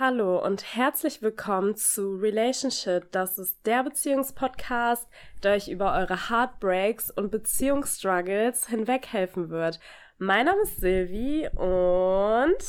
[0.00, 3.10] Hallo und herzlich willkommen zu Relationship.
[3.10, 5.08] Das ist der Beziehungspodcast,
[5.42, 9.80] der euch über eure Heartbreaks und Beziehungsstruggles hinweghelfen wird.
[10.18, 12.62] Mein Name ist Silvi und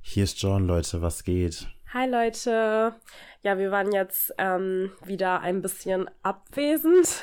[0.00, 1.68] hier ist John, Leute, was geht?
[1.94, 2.96] Hi Leute.
[3.42, 7.22] Ja, wir waren jetzt ähm, wieder ein bisschen abwesend.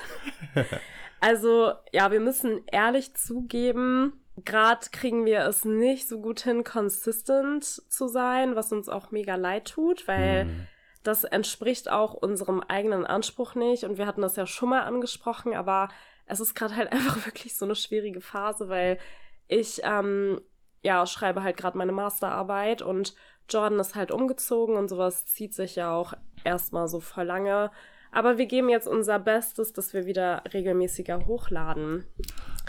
[1.20, 7.64] also ja, wir müssen ehrlich zugeben, Gerade kriegen wir es nicht so gut hin, consistent
[7.64, 10.68] zu sein, was uns auch mega leid tut, weil mhm.
[11.04, 13.84] das entspricht auch unserem eigenen Anspruch nicht.
[13.84, 15.90] Und wir hatten das ja schon mal angesprochen, aber
[16.26, 18.98] es ist gerade halt einfach wirklich so eine schwierige Phase, weil
[19.48, 20.40] ich ähm,
[20.84, 23.16] ja schreibe halt gerade meine Masterarbeit und
[23.50, 26.14] Jordan ist halt umgezogen und sowas zieht sich ja auch
[26.44, 27.72] erstmal so voll lange.
[28.12, 32.06] Aber wir geben jetzt unser Bestes, dass wir wieder regelmäßiger hochladen.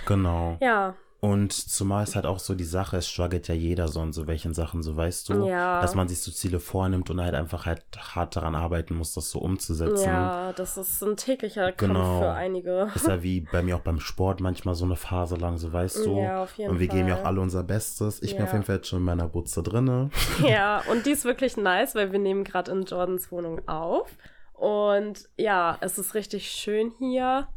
[0.06, 0.56] Genau.
[0.60, 4.14] Ja, und zumal ist halt auch so die Sache, es struggelt ja jeder so an
[4.14, 5.82] so welchen Sachen, so weißt du, ja.
[5.82, 9.30] dass man sich so Ziele vornimmt und halt einfach halt hart daran arbeiten muss, das
[9.30, 10.06] so umzusetzen.
[10.06, 12.20] Ja, das ist ein täglicher Kampf genau.
[12.20, 12.90] für einige.
[12.94, 16.06] Ist ja wie bei mir auch beim Sport manchmal so eine Phase lang, so weißt
[16.06, 16.20] du.
[16.20, 16.96] Ja, auf jeden und wir Fall.
[16.96, 18.22] geben ja auch alle unser Bestes.
[18.22, 18.38] Ich ja.
[18.38, 20.10] bin auf jeden Fall jetzt schon in meiner Butze drinne.
[20.42, 24.08] Ja, und die ist wirklich nice, weil wir nehmen gerade in Jordans Wohnung auf.
[24.54, 27.48] Und ja, es ist richtig schön hier.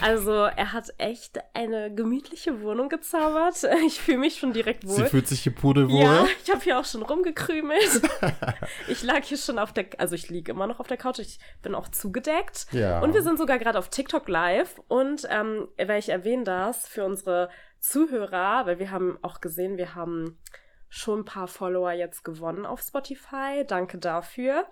[0.00, 3.56] Also er hat echt eine gemütliche Wohnung gezaubert.
[3.86, 4.96] Ich fühle mich schon direkt wohl.
[4.96, 6.02] Sie fühlt sich hier pudelwohl.
[6.02, 8.02] Ja, ich habe hier auch schon rumgekrümelt.
[8.88, 11.18] ich lag hier schon auf der, also ich liege immer noch auf der Couch.
[11.18, 12.66] Ich bin auch zugedeckt.
[12.72, 13.00] Ja.
[13.00, 14.80] Und wir sind sogar gerade auf TikTok live.
[14.88, 17.48] Und ähm, weil ich erwähne das für unsere
[17.80, 20.38] Zuhörer, weil wir haben auch gesehen, wir haben
[20.88, 23.64] schon ein paar Follower jetzt gewonnen auf Spotify.
[23.66, 24.66] Danke dafür.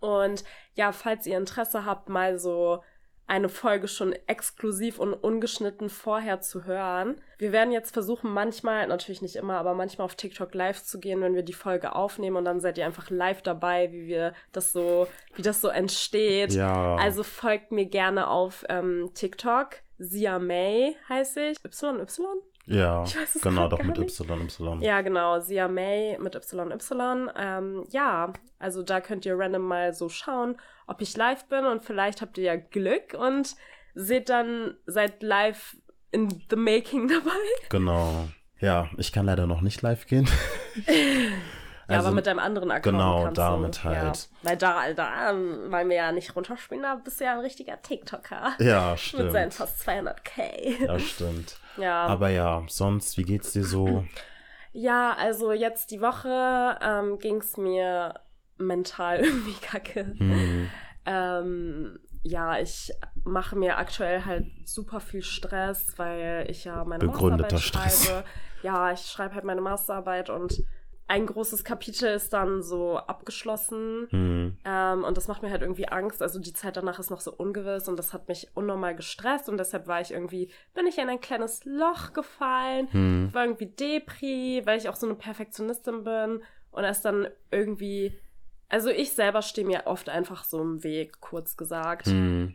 [0.00, 2.82] Und ja, falls ihr Interesse habt, mal so
[3.26, 7.16] eine Folge schon exklusiv und ungeschnitten vorher zu hören.
[7.38, 11.20] Wir werden jetzt versuchen, manchmal, natürlich nicht immer, aber manchmal auf TikTok live zu gehen,
[11.22, 14.72] wenn wir die Folge aufnehmen und dann seid ihr einfach live dabei, wie wir das
[14.72, 16.52] so, wie das so entsteht.
[16.52, 16.96] Ja.
[16.96, 19.76] Also folgt mir gerne auf ähm, TikTok.
[19.98, 21.58] Sia May heiße ich.
[21.64, 22.24] YY?
[22.66, 23.04] Ja,
[23.42, 24.78] genau, doch mit YY.
[24.80, 27.28] Ja, genau, Sia May mit YY.
[27.36, 30.56] Ähm, ja, also da könnt ihr random mal so schauen,
[30.86, 33.54] ob ich live bin und vielleicht habt ihr ja Glück und
[33.94, 35.76] seht dann, seid live
[36.10, 37.30] in the making dabei.
[37.68, 38.28] Genau.
[38.60, 40.28] Ja, ich kann leider noch nicht live gehen.
[41.88, 44.16] Ja, also, aber mit deinem anderen Account Genau, damit du, halt.
[44.16, 44.48] Ja.
[44.48, 45.34] Weil da, da,
[45.66, 48.54] weil wir ja nicht runterspielen, da bist du ja ein richtiger TikToker.
[48.58, 49.24] Ja, stimmt.
[49.24, 50.86] Mit seinen fast 200k.
[50.86, 51.58] Ja, stimmt.
[51.76, 52.06] Ja.
[52.06, 54.04] Aber ja, sonst, wie geht's dir so?
[54.72, 58.14] Ja, also jetzt die Woche ähm, ging es mir
[58.58, 60.14] mental irgendwie kacke.
[60.18, 60.70] Mhm.
[61.06, 62.90] Ähm, ja, ich
[63.24, 68.06] mache mir aktuell halt super viel Stress, weil ich ja meine Begründeter Masterarbeit Stress.
[68.06, 68.24] schreibe.
[68.62, 70.64] Ja, ich schreibe halt meine Masterarbeit und
[71.06, 74.08] ein großes Kapitel ist dann so abgeschlossen.
[74.10, 74.56] Mhm.
[74.64, 76.22] Ähm, und das macht mir halt irgendwie Angst.
[76.22, 79.58] Also die Zeit danach ist noch so ungewiss und das hat mich unnormal gestresst und
[79.58, 82.88] deshalb war ich irgendwie, bin ich in ein kleines Loch gefallen.
[82.92, 83.26] Mhm.
[83.28, 88.18] Ich war irgendwie Depri, weil ich auch so eine Perfektionistin bin und erst dann irgendwie,
[88.68, 92.06] also ich selber stehe mir oft einfach so im Weg, kurz gesagt.
[92.06, 92.54] Mhm.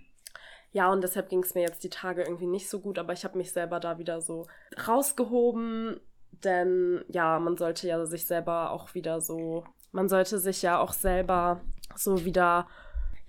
[0.72, 3.24] Ja, und deshalb ging es mir jetzt die Tage irgendwie nicht so gut, aber ich
[3.24, 4.48] habe mich selber da wieder so
[4.88, 6.00] rausgehoben
[6.44, 10.94] denn ja, man sollte ja sich selber auch wieder so, man sollte sich ja auch
[10.94, 11.62] selber
[11.96, 12.68] so wieder,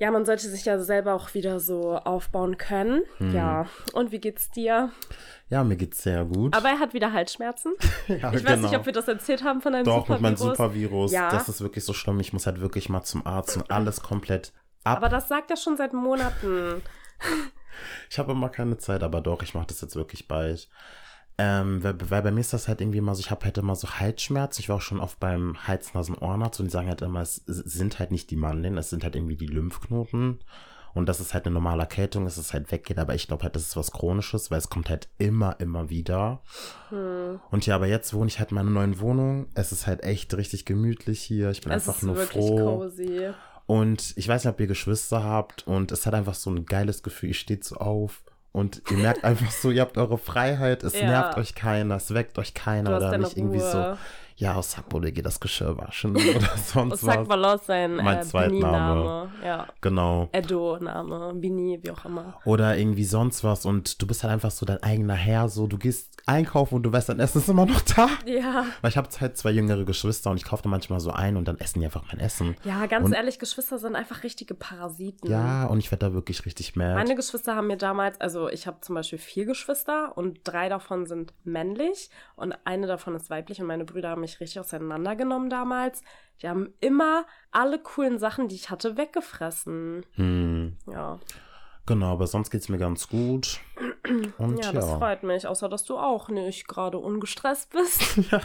[0.00, 3.02] ja, man sollte sich ja selber auch wieder so aufbauen können.
[3.18, 3.34] Hm.
[3.34, 4.90] Ja, und wie geht's dir?
[5.50, 6.56] Ja, mir geht's sehr gut.
[6.56, 7.74] Aber er hat wieder Halsschmerzen.
[8.08, 8.50] ja, ich genau.
[8.50, 10.22] weiß nicht, ob wir das erzählt haben von einem Doch, Supervirus.
[10.22, 11.12] mit meinem Supervirus.
[11.12, 11.30] Ja.
[11.30, 12.18] Das ist wirklich so schlimm.
[12.18, 14.96] Ich muss halt wirklich mal zum Arzt und alles komplett ab.
[14.96, 16.80] Aber das sagt er schon seit Monaten.
[18.08, 20.70] ich habe immer keine Zeit, aber doch, ich mache das jetzt wirklich bald.
[21.42, 23.74] Ähm, weil, weil, bei mir ist das halt irgendwie immer so, ich habe halt immer
[23.74, 24.60] so Halsschmerzen.
[24.60, 28.10] Ich war auch schon oft beim Hals-Nasen-Ohrenarzt und die sagen halt immer, es sind halt
[28.10, 30.40] nicht die Mandeln, es sind halt irgendwie die Lymphknoten.
[30.92, 32.98] Und das ist halt eine normale Erkältung, dass es halt weggeht.
[32.98, 36.42] Aber ich glaube halt, das ist was Chronisches, weil es kommt halt immer, immer wieder.
[36.90, 37.40] Hm.
[37.50, 39.46] Und ja, aber jetzt wohne ich halt in meiner neuen Wohnung.
[39.54, 41.50] Es ist halt echt richtig gemütlich hier.
[41.50, 42.80] Ich bin es einfach nur wirklich froh.
[42.80, 43.30] Cozy.
[43.66, 45.66] Und ich weiß nicht, ob ihr Geschwister habt.
[45.66, 47.30] Und es hat einfach so ein geiles Gefühl.
[47.30, 48.22] Ich stehe so auf
[48.52, 51.06] und ihr merkt einfach so, ihr habt eure Freiheit, es Ja.
[51.06, 53.98] nervt euch keiner, es weckt euch keiner oder nicht irgendwie so, Ruhe.
[54.40, 57.28] Ja, aus Sackbode geht das Geschirr waschen oder sonst was.
[57.28, 59.30] Valos sein Mein äh, Zweitname.
[59.44, 59.66] Ja.
[59.82, 60.30] Genau.
[60.32, 62.40] Edo-Name, Bini, wie auch immer.
[62.46, 65.76] Oder irgendwie sonst was und du bist halt einfach so dein eigener Herr, so du
[65.76, 68.08] gehst einkaufen und du weißt, dein Essen ist immer noch da.
[68.24, 68.64] Ja.
[68.80, 71.58] Weil ich habe halt zwei jüngere Geschwister und ich kaufe manchmal so ein und dann
[71.58, 72.56] essen die einfach mein Essen.
[72.64, 75.30] Ja, ganz Und- ehrlich, Geschwister sind einfach richtige Parasiten.
[75.30, 76.94] Ja, und ich werde da wirklich richtig mad.
[76.94, 81.04] Meine Geschwister haben mir damals, also ich habe zum Beispiel vier Geschwister und drei davon
[81.04, 85.50] sind männlich und eine davon ist weiblich und meine Brüder haben mich mich richtig auseinandergenommen
[85.50, 86.02] damals.
[86.40, 90.06] Die haben immer alle coolen Sachen, die ich hatte, weggefressen.
[90.14, 90.76] Hm.
[90.86, 91.18] Ja.
[91.86, 93.60] Genau, aber sonst geht's mir ganz gut.
[94.38, 98.16] Und Ja, ja, das freut mich, außer dass du auch nicht gerade ungestresst bist.
[98.30, 98.40] ja.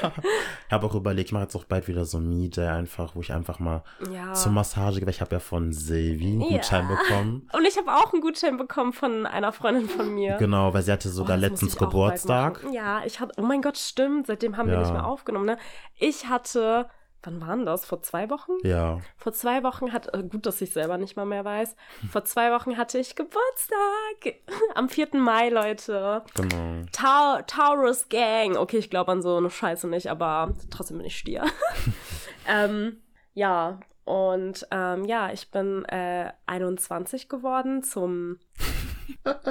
[0.68, 3.22] Ich habe auch überlegt, ich mache jetzt auch bald wieder so ein Me-Day einfach, wo
[3.22, 4.34] ich einfach mal Ja.
[4.34, 5.10] zur Massage gehe.
[5.10, 6.58] Ich habe ja von Silvi einen Ja.
[6.58, 7.50] Gutschein bekommen.
[7.54, 10.38] Und ich habe auch einen Gutschein bekommen von einer Freundin von mir.
[10.38, 12.66] Genau, weil sie hatte Oh, sogar muss letztens Geburtstag.
[12.72, 15.58] Ja, ich hatte, oh mein Gott, stimmt, seitdem haben wir nicht mehr aufgenommen, ne?
[15.98, 16.88] Ich hatte,
[17.26, 17.86] wann waren das?
[17.86, 18.54] Vor zwei Wochen?
[18.64, 21.76] Ja, Vor zwei Wochen hat, äh, gut, dass ich selber nicht mal mehr weiß,
[22.12, 24.36] vor zwei Wochen hatte ich Geburtstag.
[24.76, 25.10] Am 4.
[25.14, 26.24] Mai, Leute.
[26.36, 26.86] genau.
[26.92, 28.58] Tau Taurus Gang.
[28.58, 31.44] Okay, ich glaube an so eine Scheiße nicht, aber trotzdem bin ich Stier.
[32.48, 33.02] ähm,
[33.34, 38.40] ja, und ähm, ja, ich bin äh, 21 geworden zum,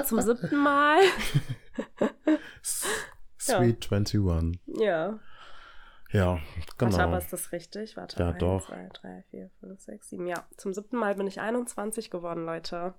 [0.05, 0.99] zum siebten Mal.
[3.37, 4.21] Sweet 21.
[4.79, 5.19] Ja.
[6.15, 6.39] Ja,
[6.77, 7.17] Warte, aber genau.
[7.17, 7.95] ist das richtig?
[7.97, 8.19] Warte.
[8.21, 8.67] Ja, eins, doch.
[8.67, 10.27] zwei, drei, vier, fünf, sechs, sieben.
[10.27, 12.93] Ja, zum siebten Mal bin ich 21 geworden, Leute.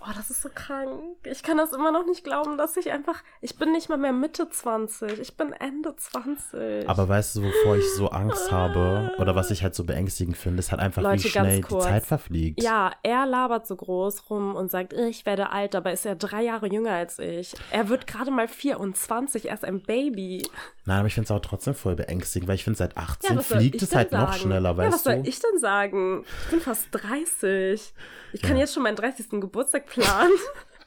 [0.00, 1.16] Oh, das ist so krank.
[1.24, 3.22] Ich kann das immer noch nicht glauben, dass ich einfach.
[3.40, 5.20] Ich bin nicht mal mehr Mitte 20.
[5.20, 6.88] Ich bin Ende 20.
[6.88, 10.58] Aber weißt du, wovor ich so Angst habe oder was ich halt so beängstigend finde,
[10.58, 11.78] ist halt einfach, Leute, wie ganz schnell die.
[11.78, 12.62] Zeit verfliegt.
[12.62, 16.42] Ja, er labert so groß rum und sagt, ich werde alt, dabei ist er drei
[16.42, 17.54] Jahre jünger als ich.
[17.70, 20.42] Er wird gerade mal 24, er ist ein Baby.
[20.84, 23.48] Nein, aber ich finde es auch trotzdem voll beängstigend, weil ich finde, seit 18 was
[23.48, 24.40] soll fliegt ich es denn halt noch sagen?
[24.42, 25.28] schneller, Ja, was weißt soll du?
[25.28, 26.24] ich denn sagen?
[26.44, 27.94] Ich bin fast 30.
[28.32, 28.60] Ich kann Ja.
[28.62, 29.40] jetzt schon meinen 30.
[29.40, 30.32] Geburtstag planen.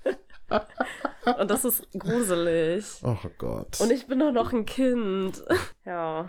[1.39, 2.86] und das ist gruselig.
[3.04, 3.80] Oh Gott.
[3.81, 5.44] Und ich bin doch noch ein Kind.
[5.86, 6.25] Ja,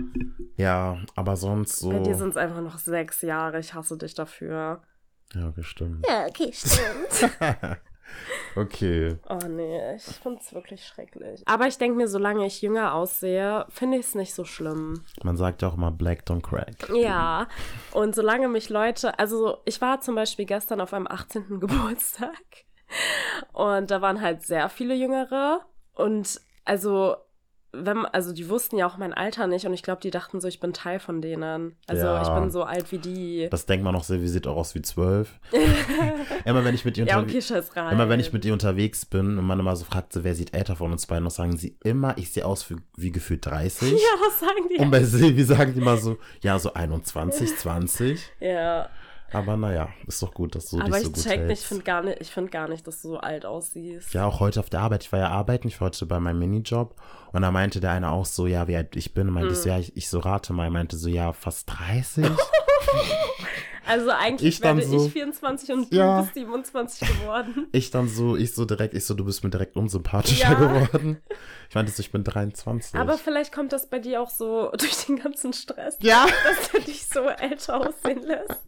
[0.57, 1.91] ja, aber sonst so.
[1.91, 3.59] bei dir sind es einfach noch sechs Jahre.
[3.61, 4.83] Ich hasse dich dafür.
[5.35, 6.07] ja, bestimmt.
[6.09, 7.33] Ja, okay, stimmt.
[8.57, 9.17] okay.
[9.29, 11.43] Oh nee, ich finde es wirklich schrecklich.
[11.47, 15.05] Aber ich denke mir, solange ich jünger aussehe, finde ich es nicht so schlimm.
[15.23, 16.89] Man sagt ja auch immer Black don't crack.
[16.95, 17.49] Ja,
[17.93, 21.61] und solange mich Leute, also ich war zum Beispiel gestern auf einem 18.
[21.61, 22.35] Geburtstag
[23.53, 25.61] und da waren halt sehr viele Jüngere
[25.95, 27.17] und also
[27.73, 30.49] wenn, also die wussten ja auch mein Alter nicht und ich glaube, die dachten so,
[30.49, 31.77] ich bin Teil von denen.
[31.87, 32.23] Also Ja.
[32.23, 33.49] ich bin so alt wie die.
[33.51, 35.39] Das denkt man noch, Silvi sieht auch aus wie zwölf.
[36.45, 37.93] immer wenn ich mit ihr Ja, unterwe- okay.
[37.93, 40.55] Immer wenn ich mit ihr unterwegs bin und man immer so fragt, so, wer sieht
[40.55, 43.91] älter von uns beiden, dann sagen sie immer, ich sehe aus wie, wie gefühlt 30.
[43.93, 44.81] Ja, das sagen die.
[44.81, 48.21] Und bei Silvi sagen die immer so, ja, so 21, 20.
[48.41, 48.89] ja,
[49.33, 51.63] Aber naja, ist doch gut, dass du aber dich ich so gut check nicht, hältst.
[51.63, 54.15] ich finde gar, nicht- ich find gar nicht, dass du so alt aussiehst.
[54.15, 55.03] Ja, auch heute auf der Arbeit.
[55.03, 56.95] Ich war ja arbeiten, ich war heute bei meinem Minijob.
[57.33, 59.29] Und da meinte der eine auch so, ja, wie alt ich bin.
[59.29, 59.63] Und meinte ich Hm.
[59.65, 60.65] so, ja, ich, ich so rate mal.
[60.65, 62.27] Er meinte so, ja, fast 30.
[63.87, 66.19] Also eigentlich Ich dann werde so- ich 24 und Ja.
[66.19, 67.69] du bist 27 geworden.
[67.73, 70.55] ich dann so, ich so direkt, ich so, du bist mir direkt unsympathischer Ja.
[70.55, 71.23] geworden.
[71.69, 72.95] Ich meinte so, ich bin 23.
[72.99, 76.27] Aber vielleicht kommt das bei dir auch so durch den ganzen Stress, ja.
[76.45, 78.61] dass er dich so älter aussehen lässt.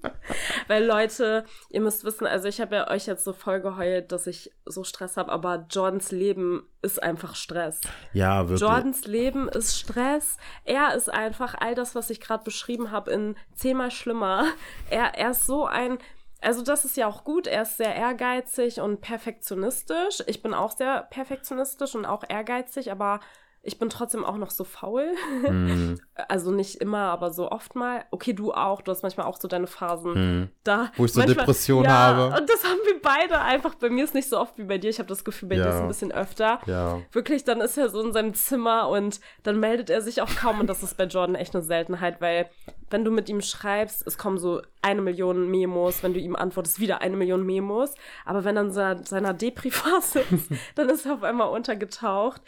[0.67, 4.27] Weil Leute, ihr müsst wissen, also ich habe ja euch jetzt so voll geheult, dass
[4.27, 7.81] ich so Stress habe, aber Jordans Leben ist einfach Stress.
[8.13, 8.61] Ja, wirklich.
[8.61, 10.37] Jordans Leben ist Stress.
[10.65, 14.47] Er ist einfach all das, was ich gerade beschrieben habe, in zehnmal schlimmer.
[14.91, 15.99] Er, er ist so ein.
[16.41, 17.49] Also, das ist ja auch gut.
[17.49, 20.23] Er ist sehr ehrgeizig und perfektionistisch.
[20.27, 23.21] Ich bin auch sehr perfektionistisch und auch ehrgeizig, aber
[23.63, 25.07] ich bin trotzdem auch noch so faul.
[25.45, 28.05] Hm, Also nicht immer, aber so oft mal.
[28.11, 28.81] Okay, du auch.
[28.83, 30.15] Du hast manchmal auch so deine Phasen.
[30.15, 30.49] hm.
[30.65, 32.27] Da, Wo ich so manchmal- Depressionen ja, habe.
[32.41, 33.75] Und das haben wir beide einfach.
[33.77, 34.91] Bei mir ist nicht so oft wie bei dir.
[34.91, 35.69] Ich habe das Gefühl, bei dir Ja.
[35.69, 36.61] ist es ein bisschen öfter.
[36.67, 37.01] Ja.
[37.13, 40.59] Wirklich, dann ist er so in seinem Zimmer und dann meldet er sich auch kaum.
[40.61, 42.49] Und das ist bei Jordan echt eine Seltenheit, weil
[42.91, 46.03] wenn du mit ihm schreibst, es kommen so eine Million Memos.
[46.03, 47.95] Wenn du ihm antwortest, wieder eine Million Memos.
[48.25, 52.43] Aber wenn dann seiner, seiner Depri-Phase ist, dann ist er auf einmal untergetaucht.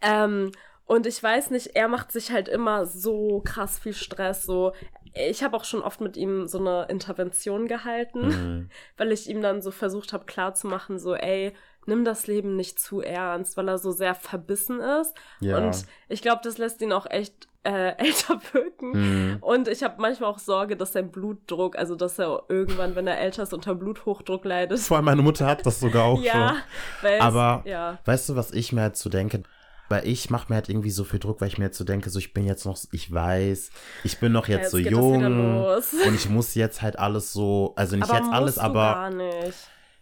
[0.00, 0.52] Ähm,
[0.86, 4.44] und ich weiß nicht, er macht sich halt immer so krass viel Stress.
[4.44, 4.72] So,
[5.14, 8.70] ich habe auch schon oft mit ihm so eine Intervention gehalten, Hm.
[8.98, 11.54] weil ich ihm dann so versucht habe klarzumachen, so, ey,
[11.86, 15.14] nimm das Leben nicht zu ernst, weil er so sehr verbissen ist.
[15.40, 15.58] Ja.
[15.58, 18.92] Und ich glaube, das lässt ihn auch echt äh, älter wirken.
[18.92, 19.38] Hm.
[19.40, 23.18] Und ich habe manchmal auch Sorge, dass sein Blutdruck, also dass er irgendwann, wenn er
[23.20, 24.80] älter ist, unter Bluthochdruck leidet.
[24.80, 26.56] Vor allem meine Mutter hat das sogar auch ja, schon.
[27.02, 27.98] weil Aber ja.
[28.04, 29.42] weißt du, was ich mir halt so denke?
[29.88, 32.08] Weil ich mache mir halt irgendwie so viel Druck, weil ich mir jetzt so denke,
[32.10, 33.70] so ich bin jetzt noch, ich weiß,
[34.02, 35.66] ich bin noch jetzt, Jetzt so jung
[36.06, 39.58] und ich muss jetzt halt alles so, also nicht aber jetzt alles, aber gar nicht.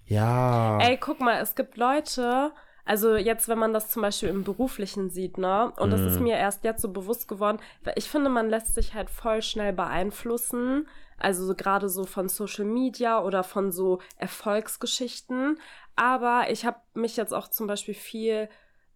[0.06, 0.78] ja.
[0.80, 2.52] Ey, guck mal, es gibt Leute,
[2.84, 5.72] also jetzt, wenn man das zum Beispiel im Beruflichen sieht, ne?
[5.78, 6.24] Und das ist Mhm.
[6.24, 9.72] mir erst jetzt so bewusst geworden, weil ich finde, man lässt sich halt voll schnell
[9.72, 10.88] beeinflussen.
[11.18, 15.58] Also so gerade so von Social Media oder von so Erfolgsgeschichten.
[15.94, 18.48] Aber ich habe mich jetzt auch zum Beispiel viel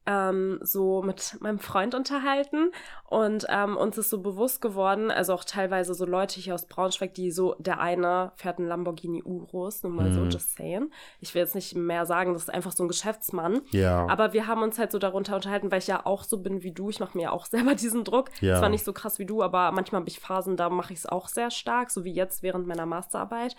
[0.06, 2.70] ähm, so mit meinem Freund unterhalten
[3.08, 7.14] und ähm, uns ist so bewusst geworden, also auch teilweise so Leute hier aus Braunschweig,
[7.14, 10.14] die so, der eine fährt einen Lamborghini Urus, nur mal mhm.
[10.14, 10.90] so just saying.
[11.20, 13.62] Ich will jetzt nicht mehr sagen, das ist einfach so ein Geschäftsmann.
[13.70, 14.06] Ja.
[14.08, 16.72] Aber wir haben uns halt so darunter unterhalten, weil ich ja auch so bin wie
[16.72, 16.90] du.
[16.90, 18.30] Ich mache mir ja auch selber diesen Druck.
[18.40, 18.58] Ja.
[18.58, 21.06] Zwar nicht so krass wie du, aber manchmal habe ich Phasen, da mache ich es
[21.06, 23.56] auch sehr stark, so wie jetzt während meiner Masterarbeit.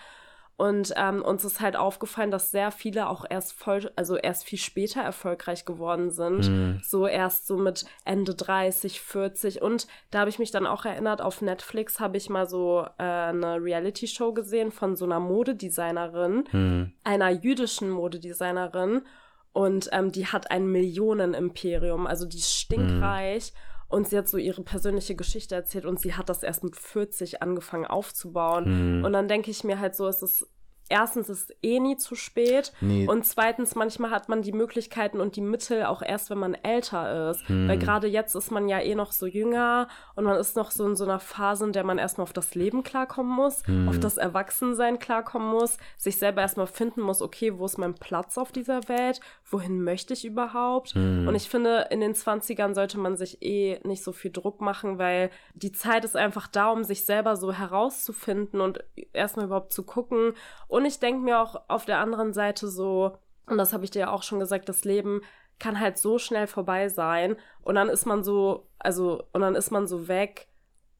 [0.57, 4.57] Und ähm, uns ist halt aufgefallen, dass sehr viele auch erst voll, also erst viel
[4.57, 6.49] später erfolgreich geworden sind.
[6.49, 6.81] Mhm.
[6.83, 9.61] So erst so mit Ende 30, 40.
[9.61, 13.03] Und da habe ich mich dann auch erinnert, auf Netflix habe ich mal so äh,
[13.03, 16.91] eine Reality-Show gesehen von so einer Modedesignerin, mhm.
[17.03, 19.03] einer jüdischen Modedesignerin.
[19.53, 23.53] Und ähm, die hat ein Millionenimperium, also die ist stinkreich.
[23.53, 23.76] Mhm.
[23.89, 27.41] Und sie hat so ihre persönliche Geschichte erzählt und sie hat das erst mit 40
[27.41, 28.99] angefangen aufzubauen.
[28.99, 29.05] Mhm.
[29.05, 30.47] Und dann denke ich mir halt so, es ist
[30.89, 33.07] erstens ist eh nie zu spät nee.
[33.07, 37.31] und zweitens manchmal hat man die Möglichkeiten und die Mittel auch erst, wenn man älter
[37.31, 37.47] ist.
[37.47, 37.67] Hm.
[37.67, 40.85] Weil gerade jetzt ist man ja eh noch so jünger und man ist noch so
[40.85, 43.89] in so einer Phase, in der man erstmal auf das Leben klarkommen muss, hm.
[43.89, 48.37] auf das Erwachsensein klarkommen muss, sich selber erstmal finden muss, okay, wo ist mein Platz
[48.37, 49.19] auf dieser Welt?
[49.49, 50.91] Wohin möchte ich überhaupt?
[50.91, 51.27] Hm.
[51.27, 54.97] Und ich finde, in den 20ern sollte man sich eh nicht so viel Druck machen,
[54.97, 59.83] weil die Zeit ist einfach da, um sich selber so herauszufinden und erstmal überhaupt zu
[59.83, 60.33] gucken
[60.67, 63.99] und ich denke mir auch auf der anderen Seite so, und das habe ich dir
[63.99, 65.21] ja auch schon gesagt, das Leben
[65.59, 67.35] kann halt so schnell vorbei sein.
[67.61, 70.47] Und dann ist man so, also, und dann ist man so weg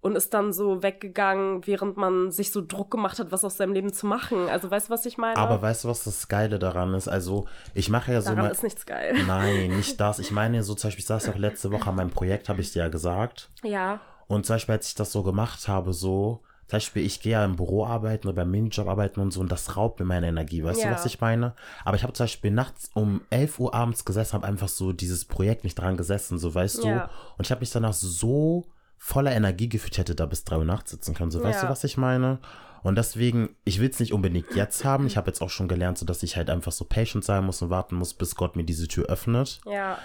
[0.01, 3.74] und ist dann so weggegangen, während man sich so Druck gemacht hat, was aus seinem
[3.74, 4.48] Leben zu machen.
[4.48, 5.38] Also weißt du, was ich meine?
[5.38, 7.07] Aber weißt du, was das Geile daran ist?
[7.07, 8.51] Also ich mache ja so daran mal.
[8.51, 9.15] ist nichts geil.
[9.27, 10.19] Nein, nicht das.
[10.19, 12.72] Ich meine so zum Beispiel, ich saß auch letzte Woche an meinem Projekt, habe ich
[12.72, 13.50] dir ja gesagt.
[13.63, 14.00] Ja.
[14.27, 17.45] Und zum Beispiel, als ich das so gemacht habe, so, zum Beispiel, ich gehe ja
[17.45, 20.63] im Büro arbeiten oder beim Minijob arbeiten und so und das raubt mir meine Energie.
[20.65, 20.89] Weißt ja.
[20.89, 21.53] du, was ich meine?
[21.86, 25.24] Aber ich habe zum Beispiel nachts um 11 Uhr abends gesessen, habe einfach so dieses
[25.24, 27.05] Projekt nicht dran gesessen, so weißt ja.
[27.05, 27.09] du.
[27.38, 28.65] Und ich habe mich danach so
[28.97, 31.31] voller Energie gefühlt, ich hätte da bis 3 Uhr nachts sitzen können.
[31.31, 32.39] So, weißt du, was ich meine?
[32.83, 35.07] Und deswegen, ich will es nicht unbedingt jetzt haben.
[35.07, 37.62] Ich habe jetzt auch schon gelernt, so dass ich halt einfach so patient sein muss
[37.62, 39.62] und warten muss, bis Gott mir diese Tür öffnet.
[39.65, 39.97] Ja.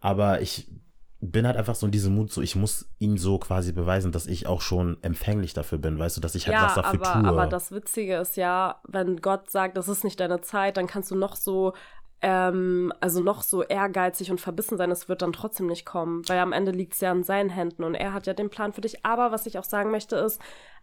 [0.00, 0.66] Aber ich
[1.32, 4.26] bin halt einfach so in diesem Mut, so ich muss ihm so quasi beweisen, dass
[4.26, 7.20] ich auch schon empfänglich dafür bin, weißt du, dass ich halt ja, was dafür aber,
[7.20, 7.28] tue.
[7.28, 11.10] Aber das Witzige ist ja, wenn Gott sagt, das ist nicht deine Zeit, dann kannst
[11.10, 11.72] du noch so
[12.22, 16.38] ähm, also noch so ehrgeizig und verbissen sein, es wird dann trotzdem nicht kommen, weil
[16.38, 18.80] am Ende liegt es ja in seinen Händen und er hat ja den Plan für
[18.80, 19.04] dich.
[19.04, 20.40] Aber was ich auch sagen möchte ist,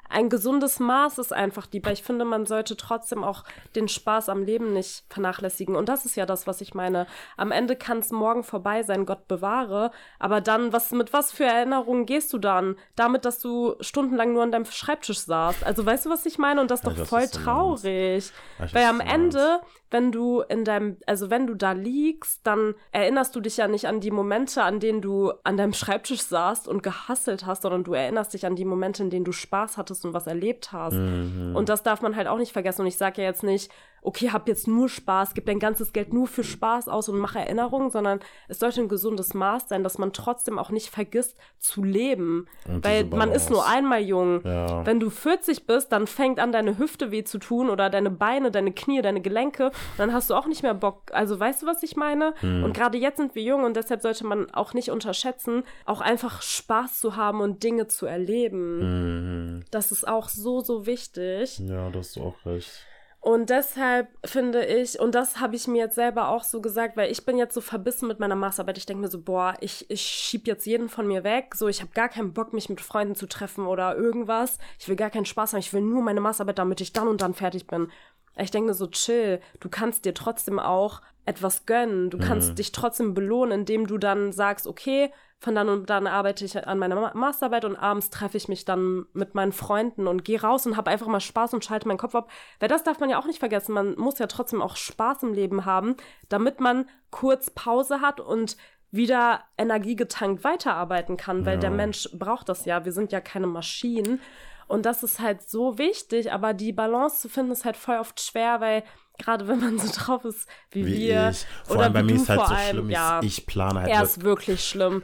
[0.10, 3.44] ein gesundes Maß ist einfach die, weil ich finde, man sollte trotzdem auch
[3.76, 5.76] den Spaß am Leben nicht vernachlässigen.
[5.76, 7.08] Und das ist ja das, was ich meine.
[7.36, 9.92] Am Ende kann es morgen vorbei sein, Gott bewahre.
[10.20, 12.76] Aber dann, was, mit was für Erinnerungen gehst du dann?
[12.96, 15.66] Damit, dass du stundenlang nur an deinem Schreibtisch saßt.
[15.66, 16.62] Also weißt du, was ich meine?
[16.62, 18.32] Und das ist doch ja, voll traurig.
[18.72, 23.42] weil am Ende, wenn du in deinem, also wenn du da liegst, dann erinnerst du
[23.42, 27.46] dich ja nicht an die Momente, an denen du an deinem Schreibtisch saßt und gehasselt
[27.46, 30.28] hast, sondern du erinnerst dich an die Momente, in denen du Spaß hattest und was
[30.28, 30.94] erlebt hast.
[30.94, 31.56] Mhm.
[31.56, 32.82] Und das darf man halt auch nicht vergessen.
[32.82, 33.72] Und ich sage ja jetzt nicht,
[34.04, 37.36] okay, hab jetzt nur Spaß, gib dein ganzes Geld nur für Spaß aus und mach
[37.36, 41.84] Erinnerungen, sondern es sollte ein gesundes Maß sein, dass man trotzdem auch nicht vergisst zu
[41.84, 42.48] leben.
[42.68, 44.42] Und Weil man ist nur einmal jung.
[44.44, 44.86] Ja.
[44.86, 48.52] Wenn du 40 bist, dann fängt an, deine Hüfte weh zu tun oder deine Beine,
[48.52, 49.72] deine Knie, deine Gelenke.
[49.98, 51.04] dann hast du auch nicht mehr Bock.
[51.14, 52.34] Also weißt du, was ich meine?
[52.42, 52.64] Mhm.
[52.66, 56.42] Und gerade jetzt sind wir jung und deshalb sollte man auch nicht unterschätzen, auch einfach
[56.42, 59.56] Spaß zu haben und Dinge zu erleben.
[59.56, 59.66] Mhm.
[59.72, 61.60] Das ist auch so, so wichtig.
[61.60, 62.86] Ja, das ist auch recht.
[63.24, 67.10] Und deshalb finde ich, und das habe ich mir jetzt selber auch so gesagt, weil
[67.10, 68.78] ich bin jetzt so verbissen mit meiner Masterarbeit.
[68.78, 71.56] Ich denke mir so, boah, ich, ich schieb jetzt jeden von mir weg.
[71.56, 74.58] So, ich habe gar keinen Bock, mich mit Freunden zu treffen oder irgendwas.
[74.78, 75.62] Ich will gar keinen Spaß haben.
[75.62, 77.90] Ich will nur meine Masterarbeit, damit ich dann und dann fertig bin.
[78.36, 82.10] Ich denke mir so, chill, du kannst dir trotzdem auch etwas gönnen.
[82.10, 82.56] Du kannst mhm.
[82.56, 85.12] dich trotzdem belohnen, indem du dann sagst, okay,
[85.44, 89.06] von dann und dann arbeite ich an meiner Masterarbeit und abends treffe ich mich dann
[89.14, 92.16] mit meinen Freunden und gehe raus und habe einfach mal Spaß und schalte meinen Kopf
[92.16, 92.32] ab.
[92.60, 93.74] Weil das darf man ja auch nicht vergessen.
[93.74, 95.98] Man muss ja trotzdem auch Spaß im Leben haben,
[96.30, 98.56] damit man kurz Pause hat und
[98.90, 101.62] wieder energiegetankt weiterarbeiten kann, weil ja.
[101.62, 102.86] der Mensch braucht das ja.
[102.86, 104.22] Wir sind ja keine Maschinen.
[104.68, 108.22] Und das ist halt so wichtig, aber die Balance zu finden ist halt voll oft
[108.22, 108.84] schwer, weil
[109.18, 111.46] gerade wenn man so drauf ist wie, wie wir ich.
[111.66, 113.90] Vor oder allem bei mir ist halt so allem, schlimm, ja, ich plane halt.
[113.90, 115.04] Er ist wirklich schlimm.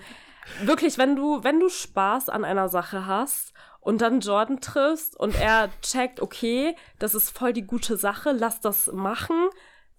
[0.63, 5.39] Wirklich, wenn du, wenn du Spaß an einer Sache hast und dann Jordan triffst und
[5.39, 9.49] er checkt, okay, das ist voll die gute Sache, lass das machen,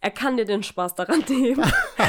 [0.00, 1.64] er kann dir den Spaß daran nehmen,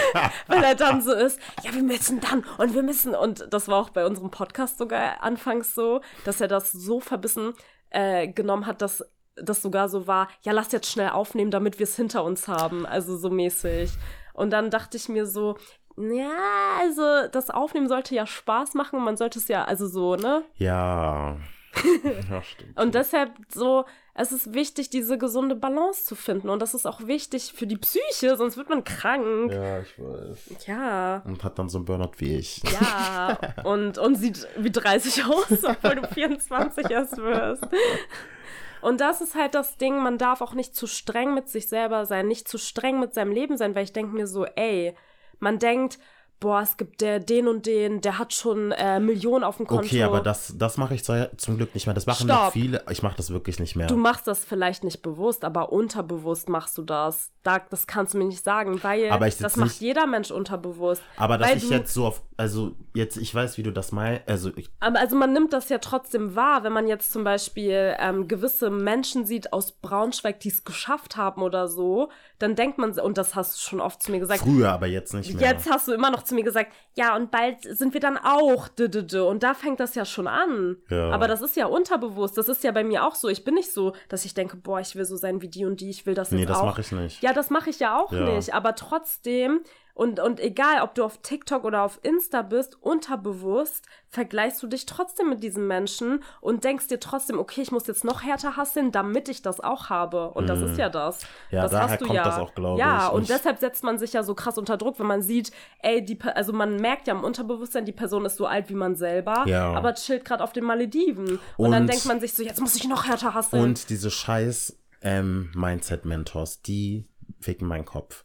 [0.47, 3.77] weil er dann so ist, ja, wir müssen dann und wir müssen, und das war
[3.77, 7.53] auch bei unserem Podcast sogar anfangs so, dass er das so verbissen
[7.89, 9.03] äh, genommen hat, dass
[9.43, 12.85] das sogar so war, ja, lass jetzt schnell aufnehmen, damit wir es hinter uns haben,
[12.85, 13.91] also so mäßig.
[14.33, 15.57] Und dann dachte ich mir so,
[15.97, 16.31] ja,
[16.79, 20.43] also das Aufnehmen sollte ja Spaß machen und man sollte es ja, also so, ne?
[20.55, 21.37] Ja.
[22.29, 22.77] ja, stimmt.
[22.79, 26.49] Und deshalb so, es ist wichtig, diese gesunde Balance zu finden.
[26.49, 29.51] Und das ist auch wichtig für die Psyche, sonst wird man krank.
[29.51, 30.67] Ja, ich weiß.
[30.67, 31.21] Ja.
[31.25, 32.61] Und hat dann so einen Burnout wie ich.
[32.63, 33.37] Ja.
[33.63, 37.67] und, und sieht wie 30 aus, obwohl du 24 erst wirst.
[38.81, 42.05] Und das ist halt das Ding, man darf auch nicht zu streng mit sich selber
[42.05, 44.95] sein, nicht zu streng mit seinem Leben sein, weil ich denke mir so, ey,
[45.39, 45.99] man denkt,
[46.41, 49.85] boah, es gibt der, den und den, der hat schon äh, Millionen auf dem Konto.
[49.85, 51.93] Okay, aber das, das mache ich zum Glück nicht mehr.
[51.93, 52.45] Das machen Stopp.
[52.45, 52.83] noch viele.
[52.89, 53.87] Ich mache das wirklich nicht mehr.
[53.87, 57.31] Du machst das vielleicht nicht bewusst, aber unterbewusst machst du das.
[57.43, 60.29] Da, das kannst du mir nicht sagen, weil Aber ich das macht nicht- jeder Mensch
[60.29, 61.01] unterbewusst.
[61.15, 64.27] aber dass ich du- jetzt so auf, also jetzt, ich weiß, wie du das meinst.
[64.27, 67.95] Also ich, Aber also man nimmt das ja trotzdem wahr, wenn man jetzt zum Beispiel
[67.99, 72.91] ähm, gewisse Menschen sieht aus Braunschweig, die es geschafft haben oder so, dann denkt man,
[72.99, 75.51] und das hast du schon oft zu mir gesagt, früher, aber jetzt nicht mehr.
[75.51, 78.67] Jetzt hast du immer noch zu mir gesagt, ja, und bald sind wir dann auch.
[78.67, 79.19] dü, dü, dü.
[79.21, 80.77] Und da fängt das ja schon an.
[80.89, 81.09] Ja.
[81.11, 82.37] Aber das ist ja unterbewusst.
[82.37, 83.29] Das ist ja bei mir auch so.
[83.29, 85.79] Ich bin nicht so, dass ich denke, boah, ich will so sein wie die und
[85.81, 86.65] die, ich will das Nee, jetzt das auch.
[86.65, 87.21] mache ich nicht.
[87.21, 88.25] Ja, das mache ich ja auch Ja.
[88.35, 88.53] nicht.
[88.53, 89.61] Aber trotzdem,
[89.93, 94.85] und, und egal, ob du auf TikTok oder auf Insta bist, unterbewusst vergleichst du dich
[94.85, 98.91] trotzdem mit diesen Menschen und denkst dir trotzdem, okay, ich muss jetzt noch härter hasseln,
[98.91, 100.31] damit ich das auch habe.
[100.31, 101.19] Und das ist ja das.
[101.49, 102.23] Ja, das daher hast du kommt ja.
[102.23, 103.13] das auch, glaub Ja, ich.
[103.13, 106.03] und Und- deshalb setzt man sich ja so krass unter Druck, wenn man sieht, ey,
[106.03, 109.45] die, also man merkt ja im Unterbewusstsein, die Person ist so alt wie man selber,
[109.47, 109.71] Ja.
[109.73, 111.39] aber chillt gerade auf den Malediven.
[111.57, 113.63] Und, dann Und- denkt man sich so, jetzt muss ich noch härter hasseln.
[113.63, 117.05] Und diese scheiß ähm, Mindset-Mentors, die
[117.39, 118.23] ficken meinen Kopf.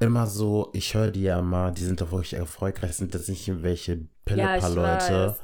[0.00, 3.46] Immer so, ich höre die ja immer, die sind doch wirklich erfolgreich, sind das nicht
[3.46, 5.28] irgendwelche ja, Pillepaar-Leute.
[5.28, 5.40] weiß.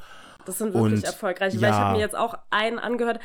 [0.47, 1.75] Das sind wirklich Und- erfolgreich, weil ich ja.
[1.75, 3.21] habe mir jetzt auch einen angehört.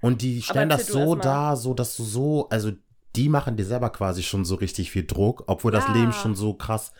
[0.00, 1.20] Und die stellen das so mal.
[1.22, 2.70] dar, so dass du so, also
[3.16, 5.94] die machen dir selber quasi schon so richtig viel Druck, obwohl das Ja.
[5.94, 6.92] Leben schon so krass,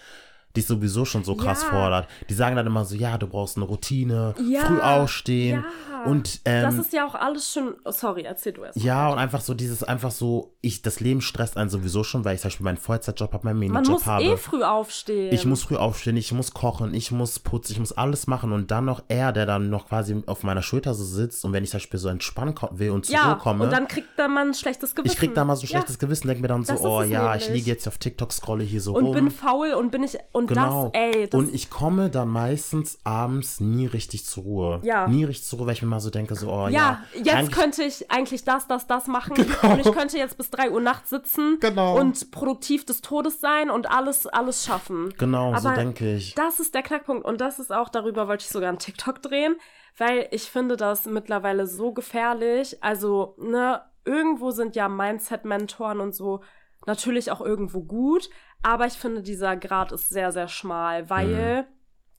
[0.57, 1.71] dich sowieso schon so krass Ja.
[1.71, 2.09] fordert.
[2.29, 6.03] Die sagen dann immer so, ja, du brauchst eine Routine, Ja, früh aufstehen ja.
[6.11, 7.75] und das ähm, ist ja auch alles schon.
[7.85, 8.79] Oh, sorry, erzähl du erst.
[8.79, 12.35] ja, und einfach so dieses, einfach so, ich, das Leben stresst einen sowieso schon, weil
[12.35, 14.25] ich zum Beispiel meinen Vollzeitjob habe, meinen Man Minijob muss habe.
[14.25, 15.33] eh früh aufstehen.
[15.33, 18.71] Ich muss früh aufstehen, ich muss kochen, ich muss putzen, ich muss alles machen und
[18.71, 21.71] dann noch er, der dann noch quasi auf meiner Schulter so sitzt und wenn ich
[21.71, 24.49] zum Beispiel so entspannen will und zur ja, Ruhe komme, und dann kriegt da man
[24.49, 25.13] ein schlechtes Gewissen.
[25.13, 27.35] ich krieg da mal so ein schlechtes Gewissen, denke mir dann so, Das oh ja,
[27.35, 27.49] ich nämlich.
[27.65, 29.15] liege jetzt auf TikTok, scrolle hier so Und rum.
[29.15, 30.17] bin faul und bin ich.
[30.33, 30.91] Und genau.
[30.93, 34.81] das, ey, das und ich komme dann meistens abends nie richtig zur Ruhe.
[34.83, 35.07] Ja.
[35.07, 37.05] Nie richtig zur Ruhe, weil ich mir mal so denke, so, oh ja.
[37.15, 39.37] Ja, jetzt könnte ich eigentlich das, das, das machen.
[39.63, 41.99] Und ich könnte jetzt bis 3 Uhr nachts sitzen Genau.
[41.99, 45.13] und produktiv des Todes sein und alles, alles schaffen.
[45.19, 46.35] Genau, so Aber denke ich.
[46.35, 47.25] Das ist der Knackpunkt.
[47.25, 49.57] Und das ist auch, darüber wollte ich sogar einen TikTok drehen,
[49.99, 52.83] weil ich finde das mittlerweile so gefährlich.
[52.83, 56.41] Also, ne, irgendwo sind ja Mindset-Mentoren und so
[56.87, 58.31] natürlich auch irgendwo gut.
[58.63, 61.67] Aber ich finde, dieser Grad ist sehr, sehr schmal, weil,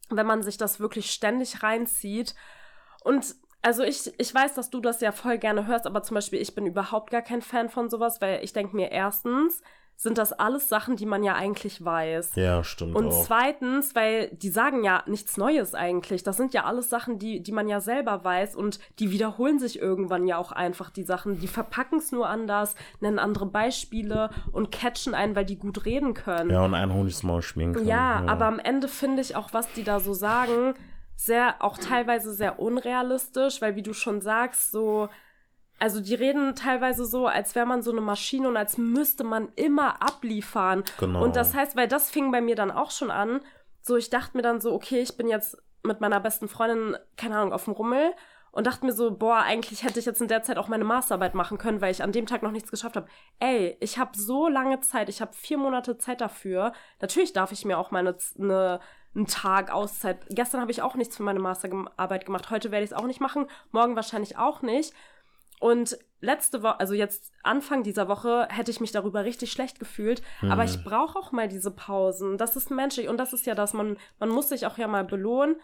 [0.10, 2.36] wenn man sich das wirklich ständig reinzieht
[3.04, 6.42] und also ich, ich weiß, dass du das ja voll gerne hörst, aber zum Beispiel
[6.42, 9.62] ich bin überhaupt gar kein Fan von sowas, weil ich denke mir erstens,
[10.00, 12.36] sind das alles Sachen, die man ja eigentlich weiß.
[12.36, 13.26] Ja, stimmt Und auch.
[13.26, 16.22] zweitens, weil die sagen ja nichts Neues eigentlich.
[16.22, 19.80] Das sind ja alles Sachen, die, die man ja selber weiß und die wiederholen sich
[19.80, 21.40] irgendwann ja auch einfach, die Sachen.
[21.40, 26.14] Die verpacken es nur anders, nennen andere Beispiele und catchen einen, weil die gut reden
[26.14, 26.52] können.
[26.52, 27.88] Ja, und ein Honigsmaul schminken.
[27.88, 30.76] Ja, aber am Ende finde ich auch, was die da so sagen,
[31.16, 35.10] sehr, auch teilweise sehr unrealistisch, weil wie du schon sagst, so,
[35.80, 39.50] also die reden teilweise so, als wäre man so eine Maschine und als müsste man
[39.56, 40.84] immer abliefern.
[41.00, 41.24] Genau.
[41.24, 43.42] Und das heißt, weil das fing bei mir dann auch schon an,
[43.82, 47.38] so ich dachte mir dann so, okay, ich bin jetzt mit meiner besten Freundin, keine
[47.38, 48.14] Ahnung, auf dem Rummel
[48.52, 51.36] und dachte mir so, boah, eigentlich hätte ich jetzt in der Zeit auch meine Masterarbeit
[51.36, 53.08] machen können, weil ich an dem Tag noch nichts geschafft habe.
[53.40, 56.74] Ey, ich habe so lange Zeit, ich habe vier Monate Zeit dafür.
[57.00, 58.80] Natürlich darf ich mir auch meine eine,
[59.16, 60.26] einen Tag Auszeit.
[60.30, 62.50] Gestern habe ich auch nichts für meine Masterarbeit gemacht.
[62.50, 63.46] Heute werde ich es auch nicht machen.
[63.72, 64.92] Morgen wahrscheinlich auch nicht.
[65.60, 70.22] Und letzte Woche, also jetzt Anfang dieser Woche, hätte ich mich darüber richtig schlecht gefühlt.
[70.42, 72.38] Aber ich brauche auch mal diese Pausen.
[72.38, 75.04] Das ist menschlich und das ist ja das, man, man muss sich auch ja mal
[75.04, 75.58] belohnen,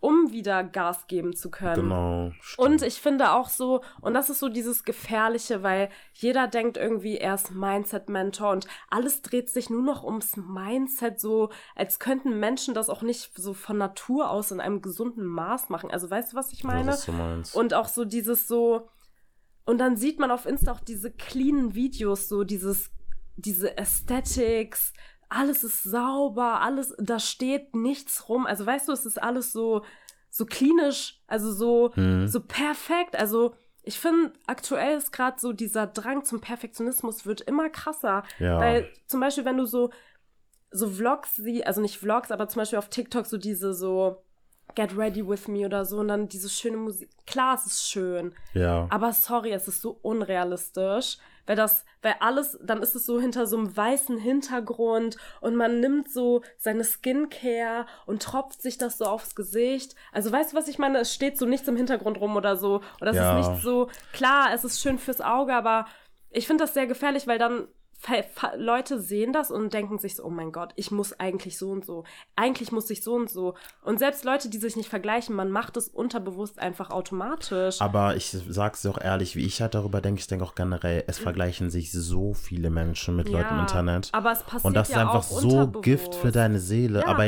[0.00, 1.82] um wieder Gas geben zu können.
[1.82, 2.32] Genau.
[2.40, 2.68] Stimmt.
[2.68, 7.16] Und ich finde auch so, und das ist so dieses Gefährliche, weil jeder denkt irgendwie,
[7.16, 12.74] er ist Mindset-Mentor und alles dreht sich nur noch ums Mindset, so als könnten Menschen
[12.74, 15.90] das auch nicht so von Natur aus in einem gesunden Maß machen.
[15.90, 16.92] Also weißt du, was ich meine?
[16.92, 17.56] was du meinst.
[17.56, 18.88] Und auch so dieses so,
[19.68, 22.90] und dann sieht man auf Insta auch diese cleanen Videos, so dieses,
[23.36, 24.94] diese Aesthetics,
[25.28, 28.46] alles ist sauber, alles, da steht nichts rum.
[28.46, 29.84] Also weißt du, es ist alles so,
[30.30, 32.28] so klinisch, also so, Hm.
[32.28, 33.14] so perfekt.
[33.14, 38.22] Also ich finde, aktuell ist gerade so dieser Drang zum Perfektionismus wird immer krasser.
[38.38, 38.58] Ja.
[38.58, 39.90] Weil zum Beispiel, wenn du so,
[40.70, 44.24] so Vlogs sie, also nicht Vlogs, aber zum Beispiel auf TikTok so diese so
[44.74, 47.10] Get Ready With Me oder so und dann diese schöne Musik.
[47.26, 48.34] Klar, es ist schön.
[48.54, 48.86] Ja.
[48.90, 51.18] Aber sorry, es ist so unrealistisch.
[51.46, 55.80] Weil das, weil alles, dann ist es so hinter so einem weißen Hintergrund und man
[55.80, 59.94] nimmt so seine Skincare und tropft sich das so aufs Gesicht.
[60.12, 60.98] Also weißt du, was ich meine?
[60.98, 62.82] Es steht so nichts im Hintergrund rum oder so.
[63.00, 63.40] Oder es Ja.
[63.40, 65.86] ist nicht so, klar, es ist schön fürs Auge, aber
[66.28, 67.66] ich finde das sehr gefährlich, weil dann
[68.56, 71.84] Leute sehen das und denken sich so, oh mein Gott, ich muss eigentlich so und
[71.84, 72.04] so.
[72.36, 73.54] Eigentlich muss ich so und so.
[73.82, 77.80] Und selbst Leute, die sich nicht vergleichen, man macht es unterbewusst einfach automatisch.
[77.80, 81.04] Aber ich sag's dir auch ehrlich, wie ich halt darüber denke, ich denke auch generell,
[81.06, 84.10] es vergleichen sich so viele Menschen mit Leuten im Internet.
[84.12, 87.00] Aber es passiert Und das ist ja einfach auch so Gift für deine Seele.
[87.00, 87.06] Ja.
[87.06, 87.26] Aber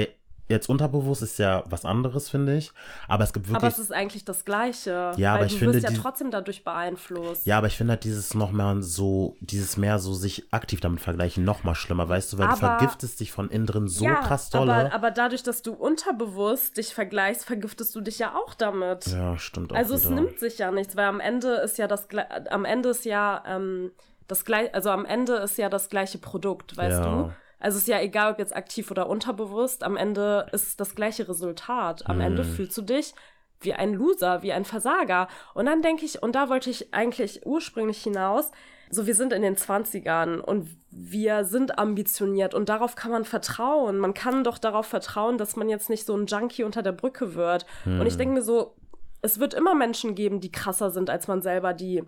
[0.51, 2.73] jetzt unterbewusst ist ja was anderes, finde ich.
[3.09, 3.73] Aber es gibt Aber wirklich.
[3.73, 5.13] es ist eigentlich das Gleiche.
[5.17, 7.47] Ja, aber ich du finde, wirst ja die- trotzdem dadurch beeinflusst.
[7.47, 11.01] ja, aber ich finde halt dieses noch mehr so, dieses mehr so sich aktiv damit
[11.01, 14.05] vergleichen, noch mal schlimmer, weißt du, weil du Aber- vergiftest dich von innen drin so
[14.05, 14.75] ja, krass dolle.
[14.75, 19.07] Aber, aber dadurch, dass du unterbewusst dich vergleichst, vergiftest du dich ja auch damit.
[19.07, 20.15] ja, stimmt auch also es wieder.
[20.17, 22.09] nimmt sich ja nichts, weil am Ende ist ja das
[22.51, 23.93] am Ende ist ja ähm,
[24.27, 27.05] das gleiche, also am Ende ist ja das gleiche Produkt, weißt Ja.
[27.05, 27.33] du?
[27.61, 30.95] Also es ist ja egal, ob jetzt aktiv oder unterbewusst, am Ende ist es das
[30.95, 32.07] gleiche Resultat.
[32.07, 32.23] Am Hm.
[32.23, 33.15] Ende fühlst du dich
[33.61, 35.29] wie ein Loser, wie ein Versager.
[35.55, 38.51] Und dann denke ich, und da wollte ich eigentlich ursprünglich hinaus,
[38.91, 43.99] so wir sind in den 20ern und wir sind ambitioniert und darauf kann man vertrauen.
[43.99, 47.35] Man kann doch darauf vertrauen, dass man jetzt nicht so ein Junkie unter der Brücke
[47.35, 47.67] wird.
[47.85, 48.75] Und ich denke mir so,
[49.23, 52.03] es wird immer Menschen geben, die krasser sind als man selber, die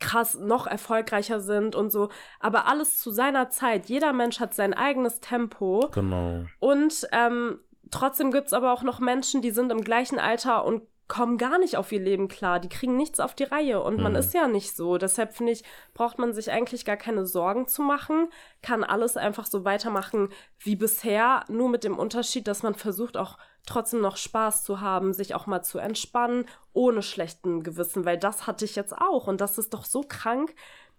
[0.00, 2.08] krass noch erfolgreicher sind und so.
[2.40, 3.86] Aber alles zu seiner Zeit.
[3.86, 5.88] Jeder Mensch hat sein eigenes Tempo.
[5.92, 6.44] Genau.
[6.58, 7.60] Und ähm,
[7.90, 11.58] trotzdem gibt es aber auch noch Menschen, die sind im gleichen Alter und kommen gar
[11.58, 12.60] nicht auf ihr Leben klar.
[12.60, 13.82] Die kriegen nichts auf die Reihe.
[13.82, 14.18] Und man Mhm.
[14.18, 14.96] ist ja nicht so.
[14.96, 18.28] Deshalb finde ich, braucht man sich eigentlich gar keine Sorgen zu machen.
[18.62, 20.28] Kann alles einfach so weitermachen
[20.60, 21.44] wie bisher.
[21.48, 25.46] Nur mit dem Unterschied, dass man versucht auch trotzdem noch Spaß zu haben, sich auch
[25.46, 28.04] mal zu entspannen, ohne schlechten Gewissen.
[28.04, 29.26] Weil das hatte ich jetzt auch.
[29.26, 30.54] Und das ist doch so krank,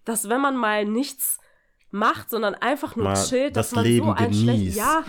[0.06, 1.39] dass wenn man mal nichts
[1.91, 4.78] macht, sondern einfach nur Mal chillt, dass das man Leben so ein schlecht, genießt.
[4.78, 5.04] ja,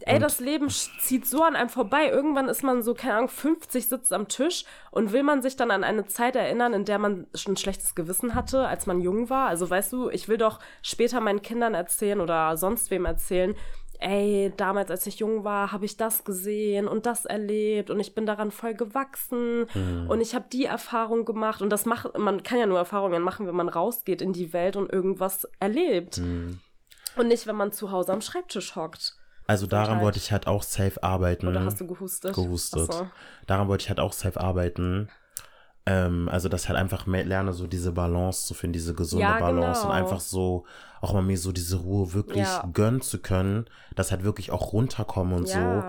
[0.00, 2.08] ey, Und- das Leben zieht so an einem vorbei.
[2.10, 5.70] Irgendwann ist man so, keine Ahnung, 50 sitzt am Tisch und will man sich dann
[5.70, 9.30] an eine Zeit erinnern, in der man schon ein schlechtes Gewissen hatte, als man jung
[9.30, 9.48] war.
[9.48, 13.54] Also weißt du, ich will doch später meinen Kindern erzählen oder sonst wem erzählen,
[13.98, 18.14] ey, damals, als ich jung war, habe ich das gesehen und das erlebt und ich
[18.14, 20.06] bin daran voll gewachsen Mhm.
[20.08, 23.46] und ich habe die Erfahrung gemacht und das macht, man kann ja nur Erfahrungen machen,
[23.46, 26.60] wenn man rausgeht in die Welt und irgendwas erlebt Mhm.
[27.16, 29.16] und nicht, wenn man zu Hause am Schreibtisch hockt.
[29.46, 31.48] Also daran halt- wollte ich halt auch safe arbeiten.
[31.48, 32.34] Oder hast du gehustet?
[32.34, 32.92] gehustet.
[32.92, 33.08] So.
[33.46, 35.08] Daran wollte ich halt auch safe arbeiten.
[35.88, 39.34] Ähm, also, dass ich halt einfach mehr lerne, so diese Balance zu finden, diese gesunde
[39.34, 39.92] Ja, Balance genau.
[39.92, 40.66] und einfach so
[41.00, 42.68] auch mal mir so diese Ruhe wirklich Ja.
[42.72, 45.86] gönnen zu können, dass halt wirklich auch runterkommen und so.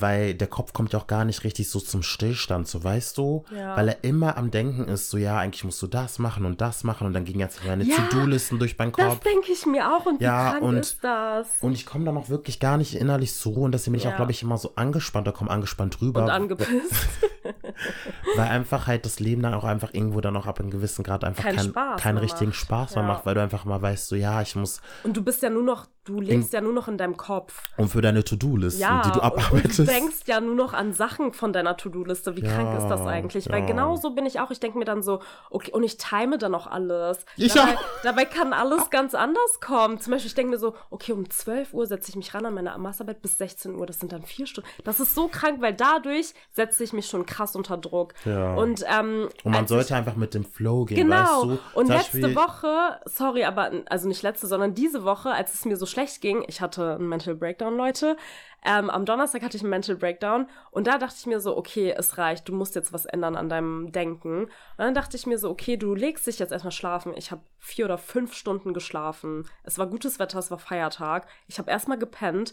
[0.00, 3.44] Weil der Kopf kommt ja auch gar nicht richtig so zum Stillstand, so weißt du?
[3.56, 3.76] Ja.
[3.76, 6.84] Weil er immer am Denken ist, so ja, eigentlich musst du das machen und das
[6.84, 9.20] machen und dann gingen jetzt meine Ja, To-Do-Listen durch meinen Das Kopf.
[9.24, 10.06] denke ich mir auch.
[10.06, 11.46] Und Ja, wie und- ist das?
[11.60, 14.04] Und ich komme dann auch wirklich gar nicht innerlich zur Ruhe und deswegen bin ich
[14.04, 14.12] Ja.
[14.12, 16.24] auch, glaube ich, immer so angespannt, da komme angespannt rüber.
[16.24, 16.70] Und angepisst.
[18.36, 21.24] Weil einfach halt das Leben dann auch einfach irgendwo dann auch ab einem gewissen Grad
[21.24, 22.58] einfach Keinen kein, Spaß keinen richtigen macht.
[22.60, 25.42] Spaß mehr macht, weil du einfach mal weißt, so ja, ich muss Und du bist
[25.42, 27.62] ja nur noch, du lebst ja nur noch in deinem Kopf.
[27.76, 29.89] und für deine To-Do-Listen, die du abarbeitest.
[29.90, 32.36] Du denkst ja nur noch an Sachen von deiner To-Do-Liste.
[32.36, 33.48] Wie krank ist das Ja, eigentlich?
[33.50, 33.66] Weil ja.
[33.66, 34.50] genau so bin ich auch.
[34.50, 37.24] Ich denke mir dann so, okay, und ich time dann auch alles.
[37.36, 37.82] Ich dabei, auch.
[38.02, 39.98] dabei kann alles ganz anders kommen.
[40.00, 42.54] Zum Beispiel, ich denke mir so, okay, um 12 Uhr setze ich mich ran an
[42.54, 43.86] meine Masterarbeit bis 16 Uhr.
[43.86, 44.68] Das sind dann vier Stunden.
[44.84, 48.14] Das ist so krank, weil dadurch setze ich mich schon krass unter Druck.
[48.24, 48.54] Ja.
[48.54, 51.16] Und, ähm, und man sollte einfach mit dem Flow gehen, Genau.
[51.16, 51.58] weißt du?
[51.74, 55.64] Und Zum letzte Beispiel- Woche, sorry, aber also nicht letzte, sondern diese Woche, als es
[55.64, 58.16] mir so schlecht ging, ich hatte einen Mental Breakdown, Leute.
[58.62, 61.94] Ähm, am Donnerstag hatte ich einen Mental Breakdown und da dachte ich mir so, okay,
[61.96, 64.44] es reicht, du musst jetzt was ändern an deinem Denken.
[64.44, 67.14] Und dann dachte ich mir so, okay, du legst dich jetzt erstmal schlafen.
[67.16, 69.48] Ich habe vier oder fünf Stunden geschlafen.
[69.62, 71.26] Es war gutes Wetter, es war Feiertag.
[71.46, 72.52] Ich habe erstmal gepennt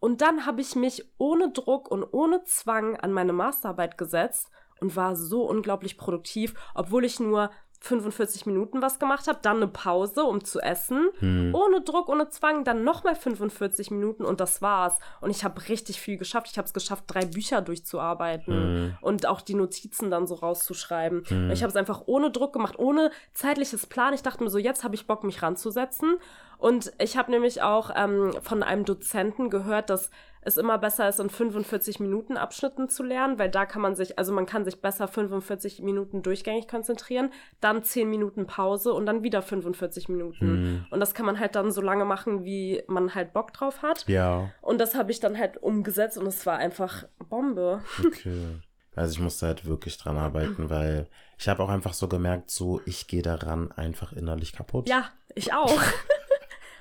[0.00, 4.50] und dann habe ich mich ohne Druck und ohne Zwang an meine Masterarbeit gesetzt
[4.80, 9.68] und war so unglaublich produktiv, obwohl ich nur 45 Minuten was gemacht habe, dann eine
[9.68, 11.54] Pause, um zu essen, Hm.
[11.54, 14.98] ohne Druck, ohne Zwang, dann nochmal 45 Minuten und das war's.
[15.20, 16.48] Und ich habe richtig viel geschafft.
[16.50, 18.98] Ich habe es geschafft, drei Bücher durchzuarbeiten Hm.
[19.00, 21.20] und auch die Notizen dann so rauszuschreiben.
[21.30, 24.12] Und ich habe es einfach ohne Druck gemacht, ohne zeitliches Plan.
[24.14, 26.16] Ich dachte mir so, jetzt habe ich Bock, mich ranzusetzen.
[26.58, 30.10] Und ich habe nämlich auch ähm, von einem Dozenten gehört, dass
[30.42, 34.18] es immer besser ist, in 45 Minuten Abschnitten zu lernen, weil da kann man sich,
[34.18, 39.22] also man kann sich besser 45 Minuten durchgängig konzentrieren, dann 10 Minuten Pause und dann
[39.22, 40.46] wieder 45 Minuten.
[40.46, 40.86] Hm.
[40.90, 44.06] Und das kann man halt dann so lange machen, wie man halt Bock drauf hat.
[44.08, 47.82] Ja, Und das habe ich dann halt umgesetzt und es war einfach Bombe.
[48.04, 48.60] okay.
[48.98, 51.06] Also ich musste halt wirklich dran arbeiten, weil
[51.38, 54.88] ich habe auch einfach so gemerkt, so ich gehe daran einfach innerlich kaputt.
[54.88, 55.72] Ja, ich auch.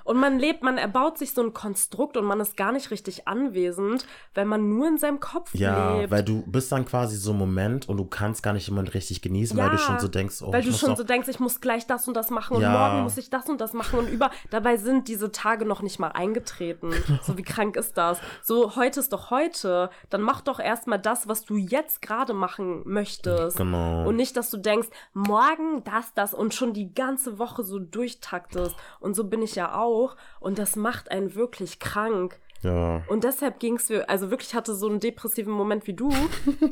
[0.08, 3.28] Und man lebt, man erbaut sich so ein Konstrukt und man ist gar nicht richtig
[3.28, 6.12] anwesend, wenn man nur in seinem Kopf Ja, lebt.
[6.12, 9.22] weil du bist dann quasi so ein Moment und du kannst gar nicht immer richtig
[9.22, 11.60] genießen, weil du Ja, schon so denkst, oh, Weil du schon so denkst, ich muss
[11.60, 12.72] gleich das und das machen und Ja.
[12.72, 14.32] morgen muss ich das und das machen und über.
[14.50, 16.92] Dabei sind diese Tage noch nicht mal eingetreten.
[17.24, 18.20] So wie krank ist das?
[18.42, 19.90] So, heute ist doch heute.
[20.10, 23.58] Dann mach doch erstmal das, was du jetzt gerade machen möchtest.
[23.58, 24.08] Genau.
[24.08, 28.74] Und nicht, dass du denkst, morgen das, das und schon die ganze Woche so durchtaktest.
[29.02, 29.97] Und so bin ich ja auch.
[30.40, 32.40] Und das macht einen wirklich krank.
[32.64, 33.02] ja.
[33.08, 36.10] Und deshalb ging es mir, also wirklich hatte so einen depressiven Moment wie du.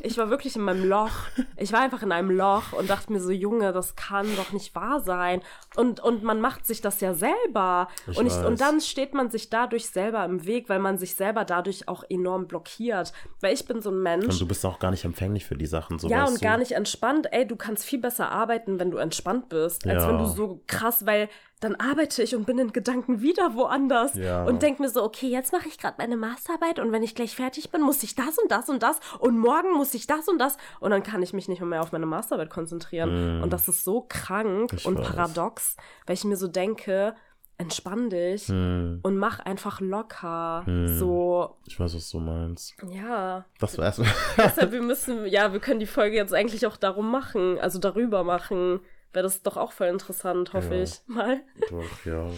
[0.02, 1.12] Ich war wirklich in meinem Loch.
[1.56, 4.74] Ich war einfach in einem Loch und dachte mir so, Junge, das kann doch nicht
[4.74, 5.42] wahr sein.
[5.76, 7.88] Und, und man macht sich das ja selber.
[8.10, 11.14] Ich und, ich, und dann steht man sich dadurch selber im Weg, weil man sich
[11.14, 13.12] selber dadurch auch enorm blockiert.
[13.40, 14.26] Weil ich bin so ein Mensch.
[14.26, 16.40] Und du bist auch gar nicht empfänglich für die Sachen, so Ja, und du?
[16.40, 17.28] gar nicht entspannt.
[17.30, 20.08] Ey, du kannst viel besser arbeiten, wenn du entspannt bist, als Ja.
[20.08, 21.28] wenn du so krass, weil
[21.66, 24.44] dann arbeite ich und bin in Gedanken wieder woanders Ja.
[24.44, 27.34] und denk mir so, okay, jetzt mache ich gerade meine Masterarbeit und wenn ich gleich
[27.34, 30.38] fertig bin, muss ich das und das und das und morgen muss ich das und
[30.38, 33.42] das und dann kann ich mich nicht mehr auf meine Masterarbeit konzentrieren.
[33.42, 35.06] Und das ist so krank Ich und weiß.
[35.08, 35.76] paradox,
[36.06, 37.14] weil ich mir so denke,
[37.58, 40.62] entspann dich Hm, und mach einfach locker.
[40.66, 40.98] Hm.
[40.98, 42.74] So, ich weiß, was du meinst.
[42.90, 43.44] ja.
[43.58, 44.10] Das war erstmal.
[44.36, 48.24] Deshalb, wir müssen, ja, wir können die Folge jetzt eigentlich auch darum machen, also darüber
[48.24, 48.80] machen.
[49.16, 50.82] Wäre das doch auch voll interessant, hoffe Ja.
[50.82, 51.40] ich mal.
[51.70, 52.28] Doch, ja.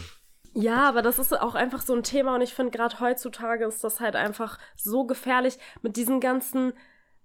[0.54, 3.82] Ja, aber das ist auch einfach so ein Thema und ich finde gerade heutzutage ist
[3.82, 6.72] das halt einfach so gefährlich mit diesen ganzen,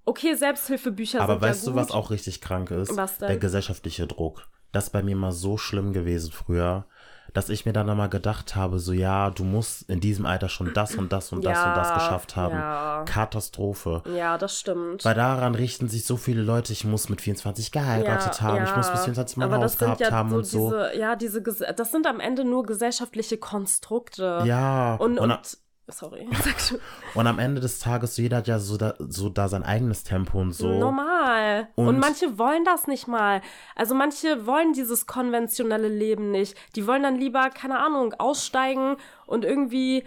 [0.06, 2.98] okay, Selbsthilfebücher Aber sind weißt ja du, was auch richtig krank ist?
[2.98, 3.28] Was denn?
[3.28, 4.48] Der gesellschaftliche Druck.
[4.72, 6.88] Das ist bei mir mal so schlimm gewesen früher,
[7.34, 10.74] dass ich mir dann einmal gedacht habe, so ja, du musst in diesem Alter schon
[10.74, 12.56] das und das und das und das Ja, geschafft haben.
[12.56, 13.04] ja.
[13.06, 14.04] Katastrophe.
[14.16, 15.04] Ja, das stimmt.
[15.06, 18.92] Weil daran richten sich so viele Leute, ich muss mit 24 geheiratet haben, ich muss
[18.92, 20.70] bis 24 Mal ein Haus gehabt ja haben so und so.
[20.70, 24.42] Diese, ja, diese, das sind am Ende nur gesellschaftliche Konstrukte.
[24.46, 26.80] Ja, Und, und, und, sorry, sag du.
[27.20, 30.40] und am Ende des Tages, jeder hat ja so da, so da sein eigenes Tempo
[30.40, 30.68] und so.
[30.80, 31.68] Normal.
[31.76, 33.42] Und, Und- manche wollen das nicht mal.
[33.76, 36.56] Also manche wollen dieses konventionelle Leben nicht.
[36.76, 40.04] Die wollen dann lieber, keine Ahnung, aussteigen und irgendwie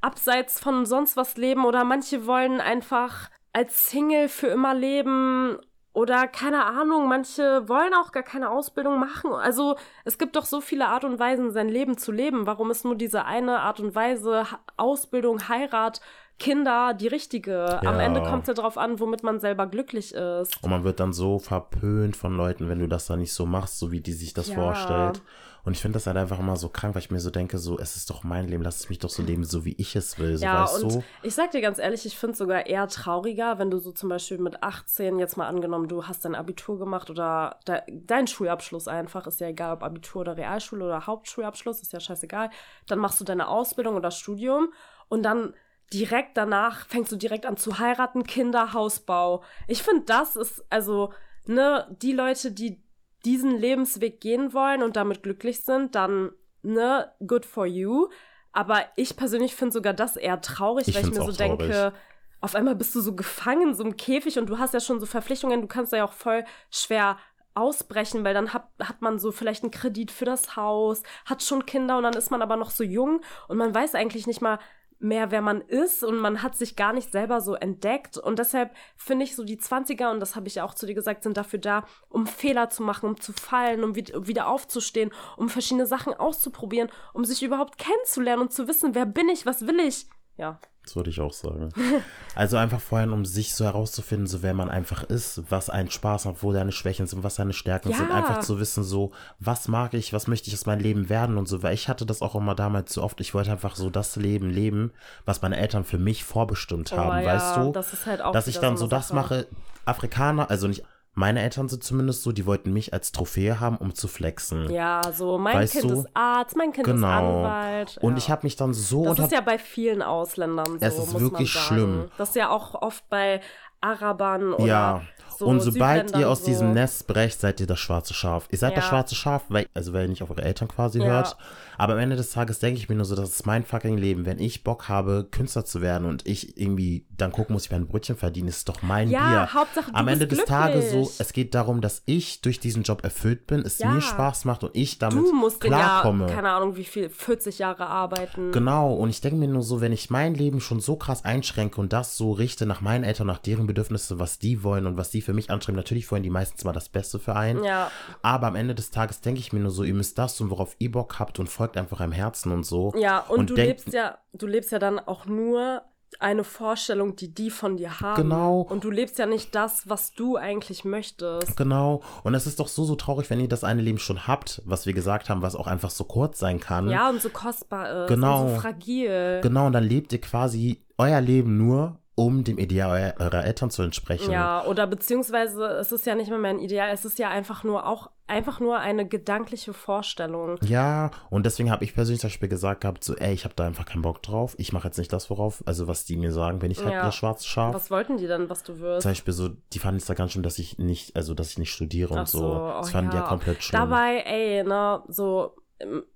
[0.00, 1.64] abseits von sonst was leben.
[1.64, 5.58] Oder manche wollen einfach als Single für immer leben.
[5.98, 9.32] Oder keine Ahnung, manche wollen auch gar keine Ausbildung machen.
[9.32, 12.46] Also es gibt doch so viele Art und Weisen, sein Leben zu leben.
[12.46, 16.00] Warum ist nur diese eine Art und Weise, Ausbildung, Heirat,
[16.38, 17.80] Kinder die richtige?
[17.84, 18.02] Am Ja.
[18.02, 20.62] Ende kommt es ja darauf an, womit man selber glücklich ist.
[20.62, 23.80] Und man wird dann so verpönt von Leuten, wenn du das dann nicht so machst,
[23.80, 24.54] so wie die sich das Ja.
[24.54, 25.20] vorstellt.
[25.68, 27.78] Und ich finde das halt einfach immer so krank, weil ich mir so denke, so,
[27.78, 30.18] es ist doch mein Leben, lass es mich doch so leben, so wie ich es
[30.18, 31.04] will, so Ja, weißt und du?
[31.22, 34.08] ich sag dir ganz ehrlich, ich finde es sogar eher trauriger, wenn du so zum
[34.08, 38.88] Beispiel mit 18, jetzt mal angenommen, du hast dein Abitur gemacht oder de dein Schulabschluss
[38.88, 42.48] einfach, ist ja egal, ob Abitur oder Realschule oder Hauptschulabschluss, ist ja scheißegal.
[42.86, 44.72] Dann machst du deine Ausbildung oder Studium
[45.10, 45.52] und dann
[45.92, 49.42] direkt danach fängst du direkt an zu heiraten, Kinder, Hausbau.
[49.66, 51.12] Ich finde, das ist, also,
[51.44, 52.82] ne, die Leute, die
[53.28, 58.08] diesen Lebensweg gehen wollen und damit glücklich sind, dann, ne, good for you.
[58.52, 61.36] Aber ich persönlich finde sogar das eher traurig, Ich weil ich mir so traurig.
[61.58, 61.92] denke,
[62.40, 65.06] auf einmal bist du so gefangen so einem Käfig und du hast ja schon so
[65.06, 67.18] Verpflichtungen, du kannst da ja auch voll schwer
[67.54, 71.66] ausbrechen, weil dann hat, hat man so vielleicht einen Kredit für das Haus, hat schon
[71.66, 74.58] Kinder und dann ist man aber noch so jung und man weiß eigentlich nicht mal
[75.00, 78.74] mehr, wer man ist und man hat sich gar nicht selber so entdeckt und deshalb
[78.96, 81.36] finde ich so die 20er und das habe ich ja auch zu dir gesagt, sind
[81.36, 85.86] dafür da, um Fehler zu machen, um zu fallen, um wi- wieder aufzustehen, um verschiedene
[85.86, 90.06] Sachen auszuprobieren, um sich überhaupt kennenzulernen und zu wissen, wer bin ich, was will ich.
[90.38, 91.70] Ja, Das würde ich auch sagen.
[92.34, 96.26] Also einfach vorher, um sich so herauszufinden, so wer man einfach ist, was einen Spaß
[96.26, 98.08] macht, wo deine Schwächen sind, was deine Stärken sind.
[98.08, 98.14] Ja.
[98.14, 101.48] Einfach zu wissen, so, was mag ich, was möchte ich aus meinem Leben werden und
[101.48, 101.64] so.
[101.64, 103.20] Weil ich hatte das auch immer damals so oft.
[103.20, 104.92] Ich wollte einfach so das Leben leben,
[105.24, 107.72] was meine Eltern für mich vorbestimmt haben, Oh ja, weißt du?
[107.72, 109.48] das ist halt auch dass ich dann so so das mache.
[109.84, 110.84] Afrikaner, also nicht.
[111.18, 114.70] Meine Eltern sind zumindest so, die wollten mich als Trophäe haben, um zu flexen.
[114.70, 116.00] Ja, so mein Weißt Kind du?
[116.02, 117.08] ist Arzt, mein Kind ist Genau.
[117.42, 117.98] Anwalt.
[118.00, 118.18] Und ja.
[118.18, 121.18] ich habe mich dann so Das und ist ja bei vielen Ausländern so, Es ist
[121.18, 122.04] wirklich schlimm.
[122.18, 123.40] Das ist ja auch oft bei
[123.80, 125.02] Arabern oder Ja,
[125.38, 126.46] so und sobald ihr aus so.
[126.46, 128.48] diesem Nest brecht, seid ihr das schwarze Schaf.
[128.50, 128.90] Ihr seid das Ja.
[128.90, 131.04] schwarze Schaf, weil, also weil ihr nicht auf eure Eltern quasi Ja.
[131.06, 131.36] hört.
[131.76, 134.26] Aber am Ende des Tages denke ich mir nur so, das ist mein fucking Leben.
[134.26, 137.86] Wenn ich Bock habe, Künstler zu werden und ich irgendwie dann gucken muss, ich mein
[137.86, 139.54] Brötchen verdienen, ist doch mein Ja, Bier.
[139.54, 141.20] Hauptsache, Am Ende des Tages so, glücklich.
[141.20, 144.74] es geht darum, dass ich durch diesen Job erfüllt bin, es mir Spaß macht und
[144.74, 146.26] ich damit Du musst den ja, klarkomme.
[146.26, 148.50] keine Ahnung, wie viel, 40 Jahre arbeiten.
[148.50, 151.80] Genau, und ich denke mir nur so, wenn ich mein Leben schon so krass einschränke
[151.80, 155.10] und das so richte nach meinen Eltern, nach deren Bedürfnisse, was die wollen und was
[155.10, 157.62] die für mich anstreben, natürlich wollen die meistens mal das Beste für einen.
[157.62, 157.90] Ja,
[158.22, 160.74] Aber am Ende des Tages denke ich mir nur so, ihr müsst das tun, worauf
[160.78, 162.94] ihr Bock habt und folgt einfach einem Herzen und so.
[162.96, 165.82] ja, und, Und du lebst ja, du lebst ja dann auch nur
[166.18, 168.22] eine Vorstellung, die die von dir haben.
[168.22, 168.62] Genau.
[168.62, 171.54] Und du lebst ja nicht das, was du eigentlich möchtest.
[171.58, 172.00] Genau.
[172.24, 174.86] Und es ist doch so, so traurig, wenn ihr das eine Leben schon habt, was
[174.86, 176.88] wir gesagt haben, was auch einfach so kurz sein kann.
[176.88, 178.08] Ja, und so kostbar ist.
[178.08, 178.44] Genau.
[178.46, 179.40] Und so fragil.
[179.42, 183.82] Genau, und dann lebt ihr quasi euer Leben nur, um dem Ideal eurer, Eltern zu
[183.82, 184.32] entsprechen.
[184.32, 187.86] Ja, oder beziehungsweise es ist ja nicht mehr ein Ideal, es ist ja einfach nur
[187.86, 190.58] auch einfach nur eine gedankliche Vorstellung.
[190.64, 193.66] Ja, und deswegen habe ich persönlich zum Beispiel gesagt gehabt, so, ey, ich habe da
[193.66, 194.56] einfach keinen Bock drauf.
[194.58, 197.04] Ich mache jetzt nicht das, worauf, also was die mir sagen, wenn ich halt Ja.
[197.04, 197.72] das schwarze Schaf.
[197.72, 199.02] Was wollten die denn, was du wirst?
[199.02, 201.58] Zum Beispiel so, die fanden es da ganz schlimm, dass ich nicht, also dass ich
[201.58, 202.38] nicht studiere Ach und so.
[202.40, 203.28] so, Das oh fanden die ja ja.
[203.28, 203.80] komplett schlimm.
[203.80, 205.54] Dabei, ey, ne, so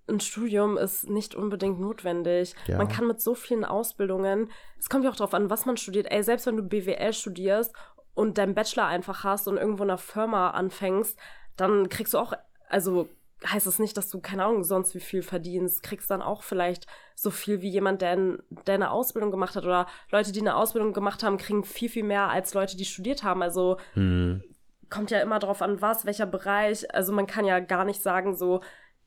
[0.08, 2.54] ein Studium ist nicht unbedingt notwendig.
[2.66, 2.78] Ja.
[2.78, 6.10] Man kann mit so vielen Ausbildungen, es kommt ja auch drauf an, was man studiert.
[6.10, 7.72] Ey, selbst wenn du BWL studierst
[8.14, 11.18] und deinen Bachelor einfach hast und irgendwo in einer Firma anfängst,
[11.56, 12.32] dann kriegst du auch,
[12.68, 13.08] also
[13.46, 16.86] heißt es nicht, dass du, keine Ahnung, sonst wie viel verdienst, kriegst dann auch vielleicht
[17.16, 19.64] so viel wie jemand, der, ein- der eine Ausbildung gemacht hat.
[19.64, 23.22] Oder Leute, die eine Ausbildung gemacht haben, kriegen viel, viel mehr als Leute, die studiert
[23.24, 23.42] haben.
[23.42, 24.42] Also Hm.
[24.90, 26.92] kommt ja immer drauf an, was, welcher Bereich.
[26.94, 28.60] Also man kann ja gar nicht sagen, so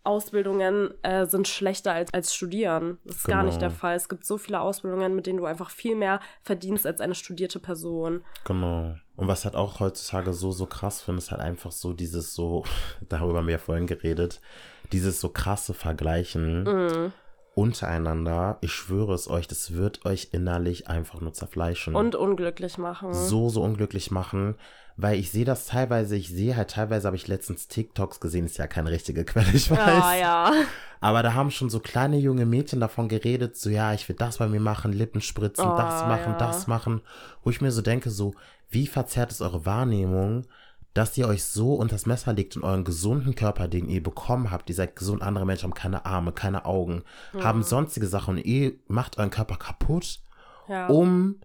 [0.06, 2.98] Ausbildungen äh, sind schlechter als, als Studieren.
[3.06, 3.52] Das ist gar Genau.
[3.52, 3.96] nicht der Fall.
[3.96, 7.60] Es gibt so viele Ausbildungen, mit denen du einfach viel mehr verdienst als eine studierte
[7.60, 8.24] Person.
[8.46, 8.96] Genau.
[9.16, 12.64] Und was halt auch heutzutage so, so krass finde, ist halt einfach so dieses so,
[13.10, 14.42] darüber haben wir ja vorhin geredet,
[14.92, 17.14] dieses so krasse Vergleichen Mhm.
[17.56, 18.58] Untereinander.
[18.62, 21.96] Ich schwöre es euch, das wird euch innerlich einfach nur zerfleischen.
[21.96, 23.14] Und unglücklich machen.
[23.14, 24.56] so, so unglücklich machen,
[24.98, 28.58] weil ich sehe das teilweise, ich sehe halt teilweise, habe ich letztens TikToks gesehen, ist
[28.58, 29.78] ja keine richtige Quelle, ich weiß.
[29.80, 30.52] Ja, ja.
[31.02, 34.38] Aber da haben schon so kleine junge Mädchen davon geredet, so ja, ich will das
[34.38, 36.38] bei mir machen, Lippen spritzen, Oh, das machen, ja.
[36.38, 37.02] das machen.
[37.44, 38.34] Wo ich mir so denke, so,
[38.70, 40.46] wie verzerrt ist eure Wahrnehmung,
[40.96, 44.50] dass ihr euch so unter das Messer legt und euren gesunden Körper, den ihr bekommen
[44.50, 47.04] habt, ihr seid gesund, andere Menschen haben keine Arme, keine Augen,
[47.38, 50.22] haben sonstige Sachen und ihr macht euren Körper kaputt,
[50.70, 50.88] ja.
[50.88, 51.42] um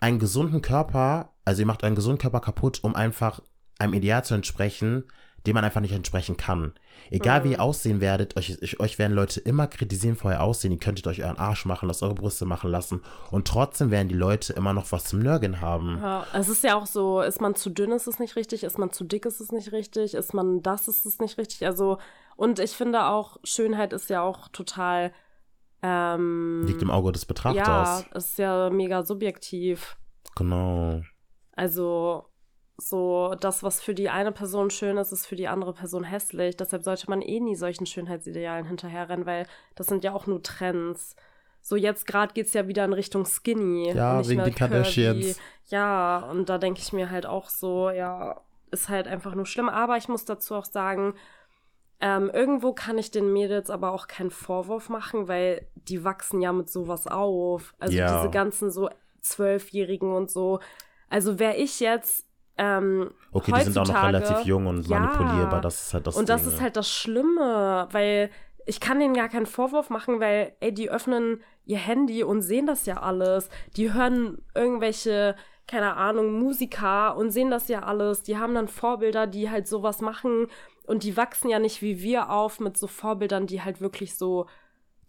[0.00, 3.40] einen gesunden Körper, also ihr macht euren gesunden Körper kaputt, um einfach
[3.78, 5.04] einem Ideal zu entsprechen,
[5.46, 6.72] dem man einfach nicht entsprechen kann.
[7.10, 10.72] Egal wie ihr aussehen werdet, euch, ich- euch werden Leute immer kritisieren vor euer Aussehen.
[10.72, 13.02] Ihr könntet euch euren Arsch machen lassen, eure Brüste machen lassen.
[13.30, 15.98] Und trotzdem werden die Leute immer noch was zum Nörgeln haben.
[16.00, 18.78] Ja, es ist ja auch so, ist man zu dünn, ist es nicht richtig, ist
[18.78, 21.66] man zu dick, ist es nicht richtig, ist man das, ist es nicht richtig.
[21.66, 21.98] Also,
[22.36, 25.12] und ich finde auch, Schönheit ist ja auch total,
[25.82, 28.06] ähm, Liegt im Auge des ja, Betrachters.
[28.14, 29.96] ist ja mega subjektiv.
[30.36, 31.02] Genau.
[31.52, 32.24] Also,
[32.76, 36.56] so, das, was für die eine Person schön ist, ist für die andere Person hässlich.
[36.56, 41.14] Deshalb sollte man eh nie solchen Schönheitsidealen hinterherrennen, weil das sind ja auch nur Trends.
[41.60, 43.92] So, jetzt gerade geht es ja wieder in Richtung Skinny.
[43.92, 45.40] Ja, wegen den Kardashians.
[45.68, 49.68] Ja, und da denke ich mir halt auch so, ja, ist halt einfach nur schlimm.
[49.68, 51.14] Aber ich muss dazu auch sagen,
[52.00, 56.52] ähm, irgendwo kann ich den Mädels aber auch keinen Vorwurf machen, weil die wachsen ja
[56.52, 57.72] mit sowas auf.
[57.78, 58.18] Also Ja.
[58.18, 58.90] diese ganzen so
[59.22, 60.60] Zwölfjährigen und so.
[61.08, 62.26] Also wäre ich jetzt
[62.56, 64.98] ähm, Okay, die sind auch noch relativ jung und Ja.
[65.00, 65.60] manipulierbar.
[65.60, 66.52] Das ist halt das und das Ding.
[66.52, 68.30] ist halt das Schlimme, weil
[68.66, 72.66] ich kann denen gar keinen Vorwurf machen, weil, ey, die öffnen ihr Handy und sehen
[72.66, 73.48] das ja alles.
[73.76, 75.34] Die hören irgendwelche,
[75.66, 78.22] keine Ahnung, Musiker und sehen das ja alles.
[78.22, 80.46] Die haben dann Vorbilder, die halt sowas machen
[80.86, 84.46] und die wachsen ja nicht wie wir auf mit so Vorbildern, die halt wirklich so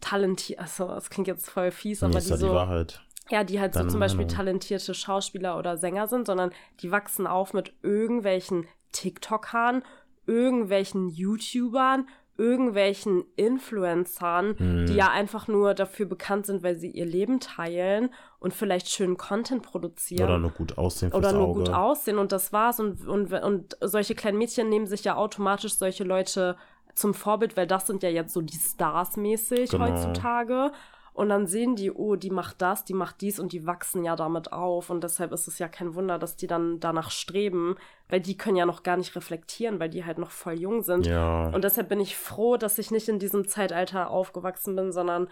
[0.02, 3.02] talentiert, also das klingt jetzt voll fies, aber ist die ja die so, Wahrheit.
[3.30, 4.36] Ja, die halt so Deine zum Beispiel Meinung.
[4.38, 9.84] talentierte Schauspieler oder Sänger sind, sondern die wachsen auf mit irgendwelchen TikTokern,
[10.28, 12.08] irgendwelchen YouTubern,
[12.38, 14.86] irgendwelchen Influencern, Mhm.
[14.88, 18.10] die ja einfach nur dafür bekannt sind, weil sie ihr Leben teilen
[18.40, 20.24] und vielleicht schönen Content produzieren.
[20.28, 21.60] Oder nur gut aussehen fürs Oder nur Auge.
[21.64, 22.80] gut aussehen und das war's.
[22.80, 26.58] Und, und, und solche kleinen Mädchen nehmen sich ja automatisch solche Leute
[26.94, 29.86] zum Vorbild, weil das sind ja jetzt so die Stars mäßig Genau.
[29.86, 30.72] heutzutage.
[31.16, 34.18] Und dann sehen die, oh, die macht das, die macht dies und die wachsen ja
[34.18, 34.90] damit auf.
[34.90, 37.78] Und deshalb ist es ja kein Wunder, dass die dann danach streben,
[38.10, 41.08] weil die können ja noch gar nicht reflektieren, weil die halt noch voll jung sind.
[41.08, 41.48] Ja.
[41.48, 45.30] Und deshalb bin ich froh, dass ich nicht in diesem Zeitalter aufgewachsen bin, sondern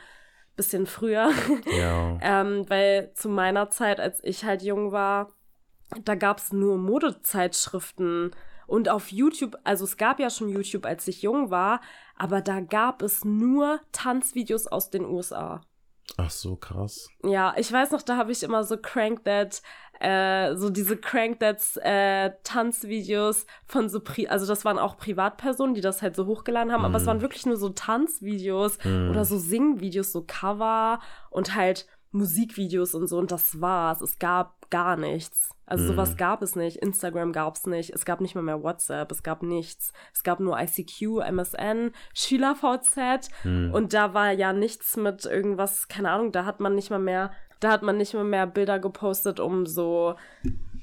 [0.55, 1.31] bisschen früher.
[1.65, 2.17] ja.
[2.21, 5.34] Ähm, weil zu meiner Zeit, als ich halt jung war,
[6.05, 8.31] da gab es nur Modezeitschriften.
[8.67, 11.81] Und auf YouTube, also es gab ja schon YouTube, als ich jung war,
[12.15, 15.59] aber da gab es nur Tanzvideos aus den USA.
[16.18, 17.10] Ach so, krass.
[17.24, 19.62] Ja, ich weiß noch, da habe ich immer so Crank That,
[19.99, 25.74] äh, so diese Crank That's äh, Tanzvideos von so, Pri also das waren auch Privatpersonen,
[25.74, 26.86] die das halt so hochgeladen haben, mm.
[26.86, 29.10] aber es waren wirklich nur so Tanzvideos mm.
[29.10, 30.99] oder so Singvideos, so Cover
[31.32, 34.01] und halt Musikvideos und so und das war's.
[34.01, 35.53] Es gab gar nichts.
[35.66, 36.18] Also sowas mhm.
[36.18, 36.78] gab es nicht.
[36.78, 37.91] Instagram gab es nicht.
[37.91, 39.11] Es gab nicht mal mehr WhatsApp.
[39.11, 39.93] Es gab nichts.
[40.14, 43.74] Es gab nur ICQ, MSN, SchülerVZ mhm.
[43.74, 47.32] und da war ja nichts mit irgendwas, keine Ahnung, da hat man nicht mal mehr,
[47.59, 50.16] da hat man nicht mal mehr Bilder gepostet, um so,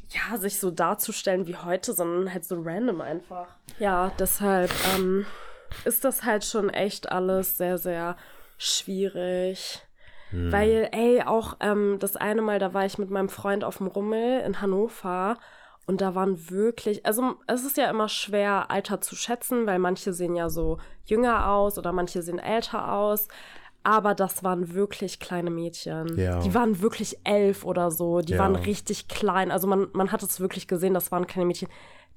[0.09, 3.49] ja, sich so darzustellen wie heute, sondern halt so random einfach.
[3.79, 5.27] Ja, deshalb ähm,
[5.85, 8.17] ist das halt schon echt alles sehr, sehr
[8.59, 9.83] schwierig.
[10.31, 10.53] Hm.
[10.53, 13.87] Weil, ey, auch ähm, das eine Mal, da war ich mit meinem Freund auf dem
[13.87, 15.37] Rummel in Hannover
[15.87, 20.13] und da waren wirklich, also es ist ja immer schwer, Alter zu schätzen, weil manche
[20.13, 23.27] sehen ja so jünger aus oder manche sehen älter aus.
[23.83, 26.17] Aber das waren wirklich kleine Mädchen.
[26.17, 26.39] Ja.
[26.41, 28.21] Die waren wirklich elf oder so.
[28.21, 28.39] Die ja.
[28.39, 29.51] waren richtig klein.
[29.51, 31.69] Also man, man hat es wirklich gesehen, das waren kleine Mädchen.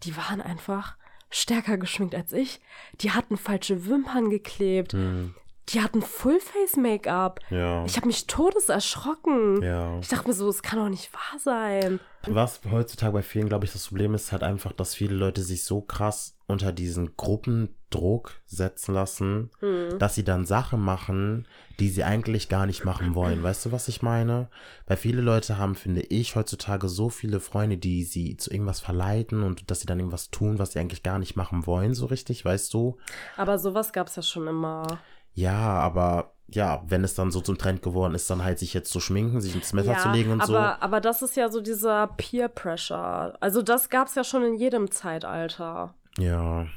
[0.04, 0.98] Die waren einfach
[1.32, 2.60] stärker geschminkt als ich.
[3.02, 4.94] Die hatten falsche Wimpern geklebt.
[4.94, 5.34] Hm
[5.70, 7.40] die hatten Full-Face-Make-up.
[7.50, 7.86] Ja.
[7.86, 9.62] Ich habe mich todes erschrocken.
[9.62, 9.98] Ja.
[10.00, 12.00] Ich dachte mir so, es kann doch nicht wahr sein.
[12.28, 15.64] Was heutzutage bei vielen, glaube ich, das Problem ist halt einfach, dass viele Leute sich
[15.64, 19.98] so krass unter diesen Gruppendruck setzen lassen, hm.
[20.00, 21.48] dass sie dann Sachen machen,
[21.80, 23.42] die sie eigentlich gar nicht machen wollen.
[23.44, 24.50] Weißt du, was ich meine?
[24.86, 29.44] Weil viele Leute haben, finde ich, heutzutage so viele Freunde, die sie zu irgendwas verleiten
[29.44, 32.46] und dass sie dann irgendwas tun, was sie eigentlich gar nicht machen wollen, so richtig,
[32.46, 32.98] weißt du?
[33.38, 35.00] Aber sowas gab es ja schon immer.
[35.34, 38.92] Ja, aber ja, wenn es dann so zum Trend geworden ist, dann halt sich jetzt
[38.92, 40.58] zu schminken, sich ins Messer ja, zu legen und aber, so.
[40.58, 43.36] Aber das ist ja so dieser Peer Pressure.
[43.40, 45.96] Also das gab es ja schon in jedem Zeitalter.
[46.18, 46.68] Ja.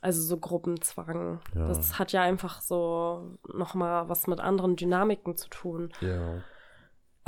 [0.00, 1.40] Also so Gruppenzwang.
[1.54, 1.68] Ja.
[1.68, 5.90] Das hat ja einfach so nochmal was mit anderen Dynamiken zu tun.
[6.00, 6.42] Ja.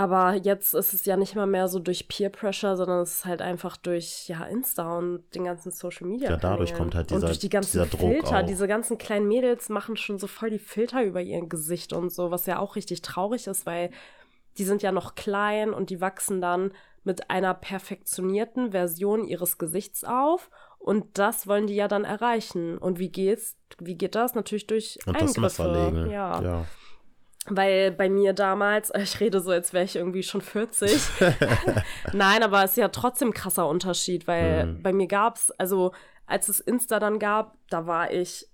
[0.00, 3.24] Aber jetzt ist es ja nicht mal mehr so durch Peer Pressure, sondern es ist
[3.26, 6.30] halt einfach durch ja, Insta und den ganzen Social Media.
[6.30, 8.42] Ja, dadurch kommt halt dieser, und durch die ganzen Filter.
[8.42, 12.30] Diese ganzen kleinen Mädels machen schon so voll die Filter über ihr Gesicht und so,
[12.30, 13.90] was ja auch richtig traurig ist, weil
[14.56, 16.72] die sind ja noch klein und die wachsen dann
[17.04, 20.48] mit einer perfektionierten Version ihres Gesichts auf
[20.78, 22.78] und das wollen die ja dann erreichen.
[22.78, 23.58] Und wie geht's?
[23.78, 24.34] Wie geht das?
[24.34, 25.42] Natürlich durch und Eingriffe.
[25.42, 26.40] Das Messer Ja.
[26.40, 26.66] ja.
[27.50, 31.00] Weil bei mir damals, ich rede so, als wäre ich irgendwie schon 40.
[32.12, 34.82] Nein, aber es ist ja trotzdem ein krasser Unterschied, weil mhm.
[34.82, 35.92] bei mir gab es, also
[36.26, 38.46] als es Insta dann gab, da war ich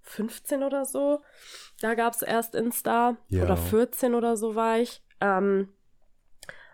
[0.00, 1.20] 15 oder so.
[1.80, 3.44] Da gab es erst Insta ja.
[3.44, 5.02] oder 14 oder so war ich.
[5.20, 5.68] Ähm,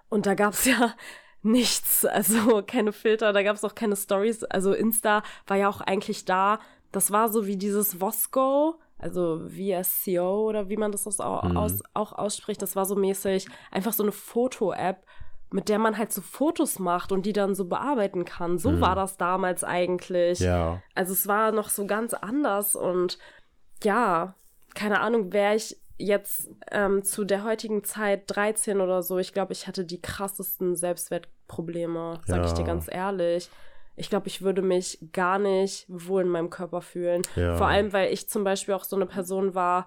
[0.08, 0.94] und da gab es ja
[1.42, 4.44] nichts, also keine Filter, da gab es auch keine Stories.
[4.44, 6.60] Also Insta war ja auch eigentlich da.
[6.92, 11.56] Das war so wie dieses Vosco also VSCO oder wie man das auch, mhm.
[11.56, 15.04] aus, auch ausspricht, das war so mäßig einfach so eine Foto-App,
[15.50, 18.58] mit der man halt so Fotos macht und die dann so bearbeiten kann.
[18.58, 18.80] So mhm.
[18.80, 20.40] war das damals eigentlich.
[20.40, 20.82] Ja.
[20.94, 23.18] Also es war noch so ganz anders und
[23.82, 24.34] ja,
[24.74, 29.52] keine Ahnung, wäre ich jetzt ähm, zu der heutigen Zeit 13 oder so, ich glaube,
[29.52, 32.46] ich hatte die krassesten Selbstwertprobleme, sag ja.
[32.46, 33.50] ich dir ganz ehrlich
[34.00, 37.22] ich glaube, ich würde mich gar nicht wohl in meinem Körper fühlen.
[37.36, 37.56] Ja.
[37.56, 39.86] Vor allem, weil ich zum Beispiel auch so eine Person war,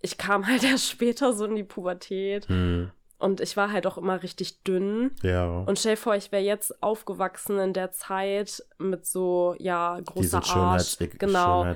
[0.00, 2.48] ich kam halt erst später so in die Pubertät.
[2.48, 2.92] Hm.
[3.18, 5.10] Und ich war halt auch immer richtig dünn.
[5.24, 5.64] Ja.
[5.66, 10.40] Und stell dir vor, ich wäre jetzt aufgewachsen in der Zeit mit so, ja, großer
[10.40, 10.96] Diesen Arsch.
[11.18, 11.66] genau.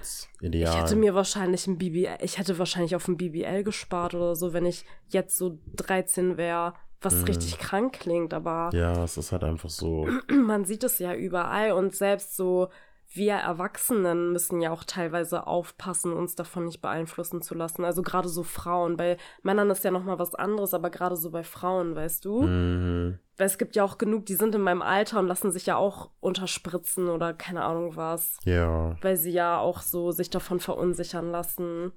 [0.40, 4.52] Ich hätte mir wahrscheinlich ein BBL, ich hätte wahrscheinlich auf ein BBL gespart oder so,
[4.52, 6.74] wenn ich jetzt so 13 wäre
[7.04, 7.24] was mhm.
[7.24, 8.70] richtig krank klingt, aber.
[8.72, 10.08] Ja, es ist halt einfach so.
[10.30, 12.68] Man sieht es ja überall und selbst so
[13.14, 17.84] wir Erwachsenen müssen ja auch teilweise aufpassen, uns davon nicht beeinflussen zu lassen.
[17.84, 18.96] Also gerade so Frauen.
[18.96, 22.42] Bei Männern ist ja nochmal was anderes, aber gerade so bei Frauen, weißt du?
[22.42, 23.18] Mhm.
[23.36, 25.76] Weil es gibt ja auch genug, die sind in meinem Alter und lassen sich ja
[25.76, 28.38] auch unterspritzen oder keine Ahnung was.
[28.44, 28.96] Ja.
[29.02, 31.92] Weil sie ja auch so sich davon verunsichern lassen.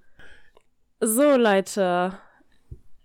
[1.00, 2.14] So, Leute,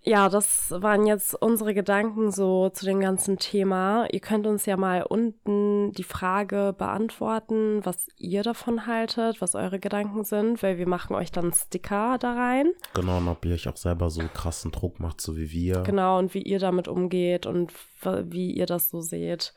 [0.03, 4.07] ja, das waren jetzt unsere Gedanken so zu dem ganzen Thema.
[4.11, 9.79] Ihr könnt uns ja mal unten die Frage beantworten, was ihr davon haltet, was eure
[9.79, 12.73] Gedanken sind, weil wir machen euch dann Sticker da rein.
[12.95, 15.83] Genau, und ob ihr euch auch selber so krassen Druck macht, so wie wir.
[15.83, 17.71] Genau, und wie ihr damit umgeht und
[18.03, 19.53] wie ihr das so seht.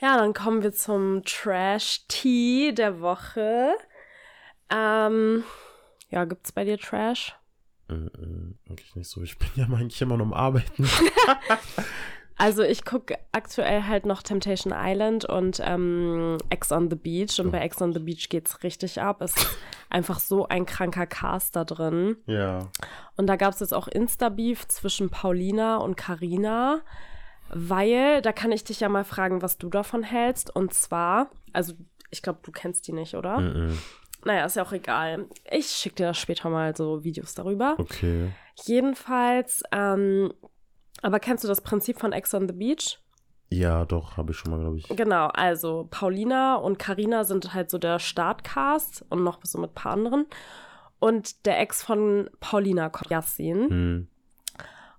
[0.00, 3.74] Ja, dann kommen wir zum Trash-Tea der Woche.
[4.70, 5.42] Ähm,
[6.10, 7.34] ja, gibt's bei dir Trash?
[7.88, 9.22] Äh, äh, eigentlich nicht so.
[9.22, 10.88] Ich bin ja eigentlich immer nur am Arbeiten.
[12.38, 17.40] Also ich gucke aktuell halt noch Temptation Island und ähm, Ex on the Beach.
[17.40, 19.22] Und bei Ex on the Beach geht's richtig ab.
[19.22, 19.48] Es ist
[19.88, 22.16] einfach so ein kranker Cast da drin.
[22.26, 22.68] Ja.
[23.16, 26.82] Und da gab es jetzt auch Insta-Beef zwischen Paulina und Karina,
[27.48, 30.54] weil, da kann ich dich ja mal fragen, was du davon hältst.
[30.54, 31.72] Und zwar, also
[32.10, 33.40] ich glaube, du kennst die nicht, oder?
[33.40, 33.78] Mhm.
[34.26, 35.26] Naja, ist ja auch egal.
[35.50, 37.76] Ich schicke dir später mal so Videos darüber.
[37.78, 38.32] Okay.
[38.64, 40.32] Jedenfalls, ähm,
[41.00, 42.98] aber kennst du das Prinzip von Ex on the Beach?
[43.50, 44.88] Ja, doch, habe ich schon mal, glaube ich.
[44.88, 49.74] Genau, also Paulina und Karina sind halt so der Startcast und noch so mit ein
[49.74, 50.26] paar anderen.
[50.98, 53.70] Und der Ex von Paulina kommt, Yassin.
[53.70, 54.08] Hm.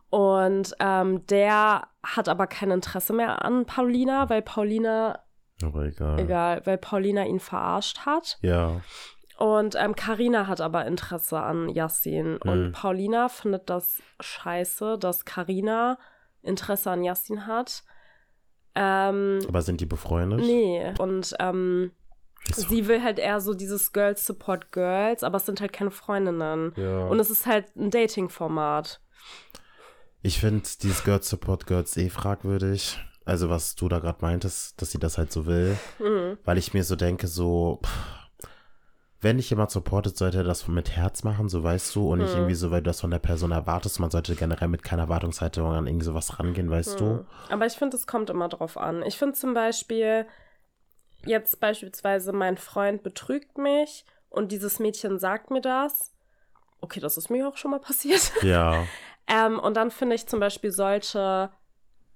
[0.09, 5.19] Und ähm, der hat aber kein Interesse mehr an Paulina, weil Paulina,
[5.61, 6.17] Aber egal.
[6.19, 8.37] egal, weil Paulina ihn verarscht hat.
[8.41, 8.79] Ja.
[9.37, 12.37] Und ähm, Karina hat aber Interesse an Yassin.
[12.37, 12.71] Und Mhm.
[12.71, 15.97] Paulina findet das scheiße, dass Karina
[16.41, 17.83] Interesse an Yassin hat.
[18.75, 20.39] Ähm, Aber sind die befreundet?
[20.39, 20.93] nee.
[20.99, 21.91] Und ähm,
[22.53, 26.73] sie will halt eher so dieses Girls Support Girls, aber es sind halt keine Freundinnen.
[26.75, 27.05] Ja.
[27.07, 29.01] Und es ist halt ein Dating-Format.
[30.21, 32.99] Ich finde dieses Girls Support Girls eh fragwürdig.
[33.25, 35.77] Also was du da gerade meintest, dass sie das halt so will.
[35.99, 36.37] Mhm.
[36.45, 38.26] Weil ich mir so denke, so, pff,
[39.21, 42.31] wenn dich jemand supportet, sollte er das mit Herz machen, so weißt du, und nicht
[42.33, 42.37] Mhm.
[42.37, 43.99] irgendwie so, weil du das von der Person erwartest.
[43.99, 47.05] Man sollte generell mit keiner Erwartungshaltung an irgendwie sowas rangehen, weißt du.
[47.05, 47.25] Mhm.
[47.49, 49.01] Aber ich finde, es kommt immer drauf an.
[49.03, 50.25] Ich finde zum Beispiel,
[51.25, 56.13] jetzt beispielsweise mein Freund betrügt mich und dieses Mädchen sagt mir das.
[56.79, 58.31] Okay, das ist mir auch schon mal passiert.
[58.43, 58.85] Ja,
[59.29, 61.51] Ähm, und dann finde ich zum Beispiel sollte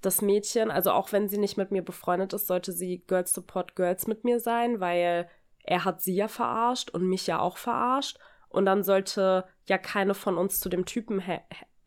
[0.02, 3.76] das Mädchen, also auch wenn sie nicht mit mir befreundet ist, sollte sie Girls Support
[3.76, 5.28] Girls mit mir sein, weil
[5.64, 8.18] er hat sie ja verarscht und mich ja auch verarscht.
[8.49, 11.22] Und dann sollte ja keine von uns zu dem Typen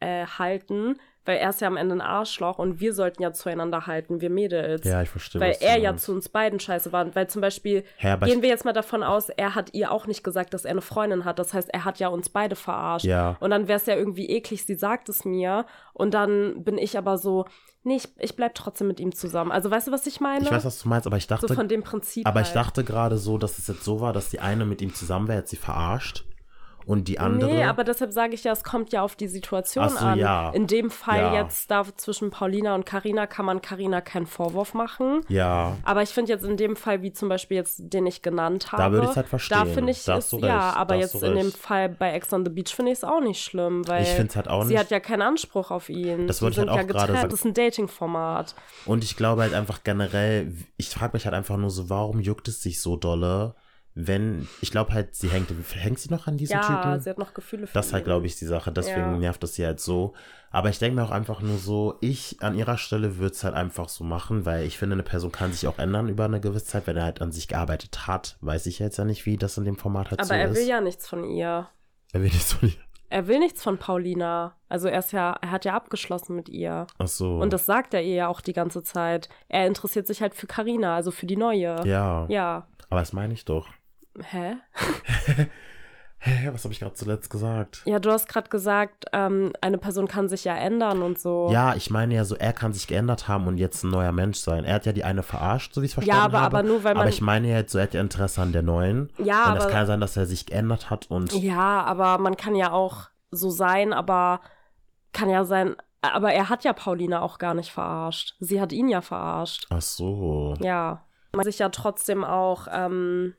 [0.00, 3.86] äh, halten, weil er ist ja am Ende ein Arschloch und wir sollten ja zueinander
[3.86, 4.84] halten, wir Mädels.
[4.84, 5.40] ja, ich verstehe.
[5.40, 6.04] weil er ja meinst.
[6.04, 7.14] zu uns beiden scheiße war.
[7.14, 10.06] Weil zum Beispiel, aber gehen ich, wir jetzt mal davon aus, er hat ihr auch
[10.06, 11.38] nicht gesagt, dass er eine Freundin hat.
[11.38, 13.06] Das heißt, er hat ja uns beide verarscht.
[13.06, 15.66] ja, Und dann wäre es ja irgendwie eklig, sie sagt es mir.
[15.92, 17.46] Und dann bin ich aber so,
[17.84, 19.50] nee, ich, ich bleib trotzdem mit ihm zusammen.
[19.50, 20.44] Also weißt du, was ich meine?
[20.44, 22.26] ich weiß, was du meinst, aber ich so dachte, von dem Prinzip.
[22.26, 22.56] aber ich halt.
[22.56, 25.38] dachte gerade so, dass es jetzt so war, dass die eine mit ihm zusammen wäre,
[25.38, 26.24] jetzt sie verarscht
[26.86, 27.50] und die andere.
[27.50, 30.18] Nee, aber deshalb sage ich ja, es kommt ja auf die Situation so, an.
[30.18, 30.50] ja.
[30.50, 31.34] In dem Fall Ja.
[31.42, 35.20] jetzt da zwischen Paulina und Karina kann man Karina keinen Vorwurf machen.
[35.28, 38.72] ja, Aber ich finde jetzt in dem Fall, wie zum Beispiel jetzt, den ich genannt
[38.72, 39.58] habe, Da würde ich's halt verstehen.
[39.58, 41.52] Da finde ich es, ja, aber jetzt in dem.
[41.52, 44.28] Fall bei Ex on the Beach finde ich es auch nicht schlimm, weil ich finde
[44.30, 44.78] es halt auch sie nicht.
[44.78, 46.26] hat ja keinen Anspruch auf ihn.
[46.26, 47.18] Das wollte ich halt ja auch gerade getrennt.
[47.20, 47.30] sagen.
[47.30, 48.54] Das ist ein Dating-Format.
[48.86, 52.48] Und ich glaube halt einfach generell, ich frage mich halt einfach nur so, warum juckt
[52.48, 53.54] es sich so dolle,
[53.94, 57.00] wenn, ich glaube halt, sie hängt, hängt sie noch an diesem Ja, Typen?
[57.00, 58.72] sie hat noch Gefühle für Das ist halt, glaube ich, die Sache.
[58.72, 59.16] Deswegen Ja.
[59.18, 60.14] nervt das sie halt so.
[60.50, 63.54] Aber ich denke mir auch einfach nur so, ich an ihrer Stelle würde es halt
[63.54, 66.66] einfach so machen, weil ich finde, eine Person kann sich auch ändern über eine gewisse
[66.66, 66.86] Zeit.
[66.86, 69.64] Wenn er halt an sich gearbeitet hat, weiß ich jetzt ja nicht, wie das in
[69.64, 70.56] dem Format halt Aber so er ist.
[70.58, 71.68] will ja nichts von ihr.
[72.12, 72.56] Er will nicht so.
[73.10, 74.56] Er will nichts von Paulina.
[74.68, 76.88] Also er ist ja, er hat ja abgeschlossen mit ihr.
[76.98, 77.38] Ach so.
[77.38, 79.28] Und das sagt er ihr ja auch die ganze Zeit.
[79.48, 81.76] Er interessiert sich halt für Karina, also für die neue.
[81.86, 82.26] Ja.
[82.28, 82.66] Ja.
[82.90, 83.68] Aber das meine ich doch.
[84.22, 84.56] Hä?
[86.26, 87.82] Hä, was habe ich gerade zuletzt gesagt?
[87.84, 91.50] Ja, du hast gerade gesagt, ähm, eine Person kann sich ja ändern und so.
[91.52, 94.38] Ja, ich meine ja so, er kann sich geändert haben und jetzt ein neuer Mensch
[94.38, 94.64] sein.
[94.64, 96.58] Er hat ja die eine verarscht, so wie ich es verstanden Ja, aber, habe.
[96.58, 97.02] aber nur weil man.
[97.02, 99.10] aber ich meine ja jetzt so, er hat ja Interesse an der neuen.
[99.18, 102.54] ja, und es kann sein, dass er sich geändert hat und ja, aber man kann
[102.54, 104.40] ja auch so sein, aber
[105.12, 105.76] kann ja sein.
[106.00, 108.34] Aber er hat ja Paulina auch gar nicht verarscht.
[108.40, 109.66] Sie hat ihn ja verarscht.
[109.70, 110.54] Ach so.
[110.60, 111.02] Ja.
[111.32, 113.34] Man sich ja trotzdem auch, ähm,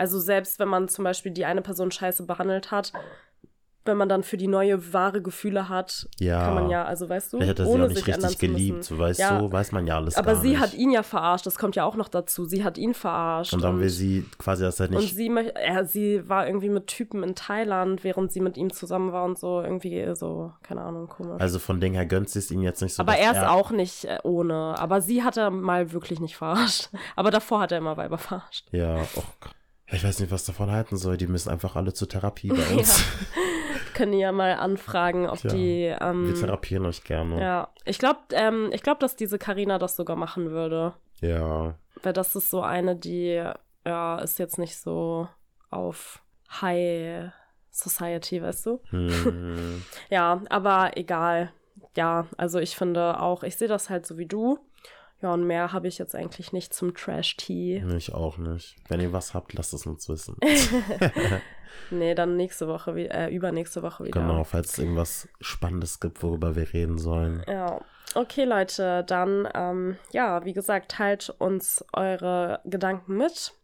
[0.00, 2.92] also selbst wenn man zum Beispiel die eine Person scheiße behandelt hat,
[3.86, 6.44] wenn man dann für die neue wahre Gefühle hat, Ja.
[6.44, 8.84] kann man ja, also weißt du, Vielleicht hat er sie ohne auch nicht richtig geliebt,
[8.84, 9.38] so weißt Ja.
[9.38, 10.60] du, weiß man ja alles Aber sie nicht.
[10.60, 12.44] hat ihn ja verarscht, das kommt ja auch noch dazu.
[12.44, 13.54] Sie hat ihn verarscht.
[13.54, 15.16] und dann will sie quasi, er und nicht.
[15.16, 19.12] sie, möcht- ja, sie war irgendwie mit Typen in Thailand, während sie mit ihm zusammen
[19.14, 21.40] war und so, irgendwie so, keine Ahnung, komisch.
[21.40, 23.02] Also von Ding her gönnt sie es ihm jetzt nicht so.
[23.02, 24.74] aber er ist auch nicht äh, ohne.
[24.78, 26.90] Aber sie hat er mal wirklich nicht verarscht.
[27.16, 28.66] Aber davor hat er immer Weiber verarscht.
[28.72, 29.06] Ja, oh
[29.40, 29.52] Gott.
[29.92, 31.16] Ich weiß nicht, was davon halten soll.
[31.16, 33.04] Die müssen einfach alle zur Therapie bei uns.
[33.94, 35.82] Können die ja mal anfragen, ob Tja, die.
[35.88, 37.40] Wir Ähm, therapieren euch gerne.
[37.40, 40.94] ja, ich glaube, ähm, ich glaube, dass diese Karina das sogar machen würde.
[41.20, 41.74] Ja.
[42.02, 43.42] Weil das ist so eine, die
[43.84, 45.28] ja ist jetzt nicht so
[45.70, 46.22] auf
[46.60, 47.30] High
[47.70, 48.80] Society, weißt du?
[48.90, 49.82] Hm.
[50.10, 51.52] Ja, aber egal.
[51.96, 54.58] Ja, also ich finde auch, ich sehe das halt so wie du.
[55.22, 57.82] Ja, und mehr habe ich jetzt eigentlich nicht zum Trash-Tea.
[57.84, 58.76] Nee, Ich auch nicht.
[58.88, 60.36] Wenn ihr was habt, lasst es uns wissen.
[61.92, 64.20] Nee, dann nächste Woche, wie- äh, übernächste Woche wieder.
[64.20, 67.42] Genau, falls es irgendwas Spannendes gibt, worüber wir reden sollen.
[67.46, 67.80] Ja.
[68.14, 73.54] Okay, Leute, dann, ähm, ja, wie gesagt, teilt uns eure Gedanken mit.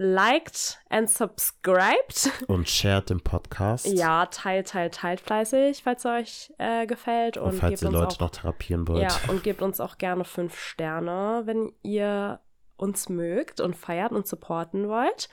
[0.00, 2.30] Liked and subscribed.
[2.46, 3.84] Und shared den Podcast.
[3.84, 7.36] Ja, teilt, teilt, teilt fleißig, falls es euch äh, gefällt.
[7.36, 9.02] Und, Und falls ihr Leute auch, noch therapieren wollt.
[9.02, 12.38] Ja, und gebt uns auch gerne fünf Sterne, wenn ihr
[12.76, 15.28] uns mögt und feiert und supporten wollt.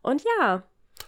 [0.00, 0.62] Und ja,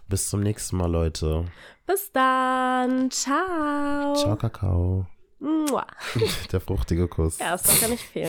[0.09, 1.45] Bis zum nächsten Mal, Leute.
[1.87, 3.13] bis dann.
[3.13, 4.15] Ciao.
[4.17, 5.07] Ciao, Kakao.
[5.39, 5.87] Mua.
[6.51, 7.39] Der fruchtige Kuss.
[7.39, 8.25] Ja, das darf ja nicht fehlen.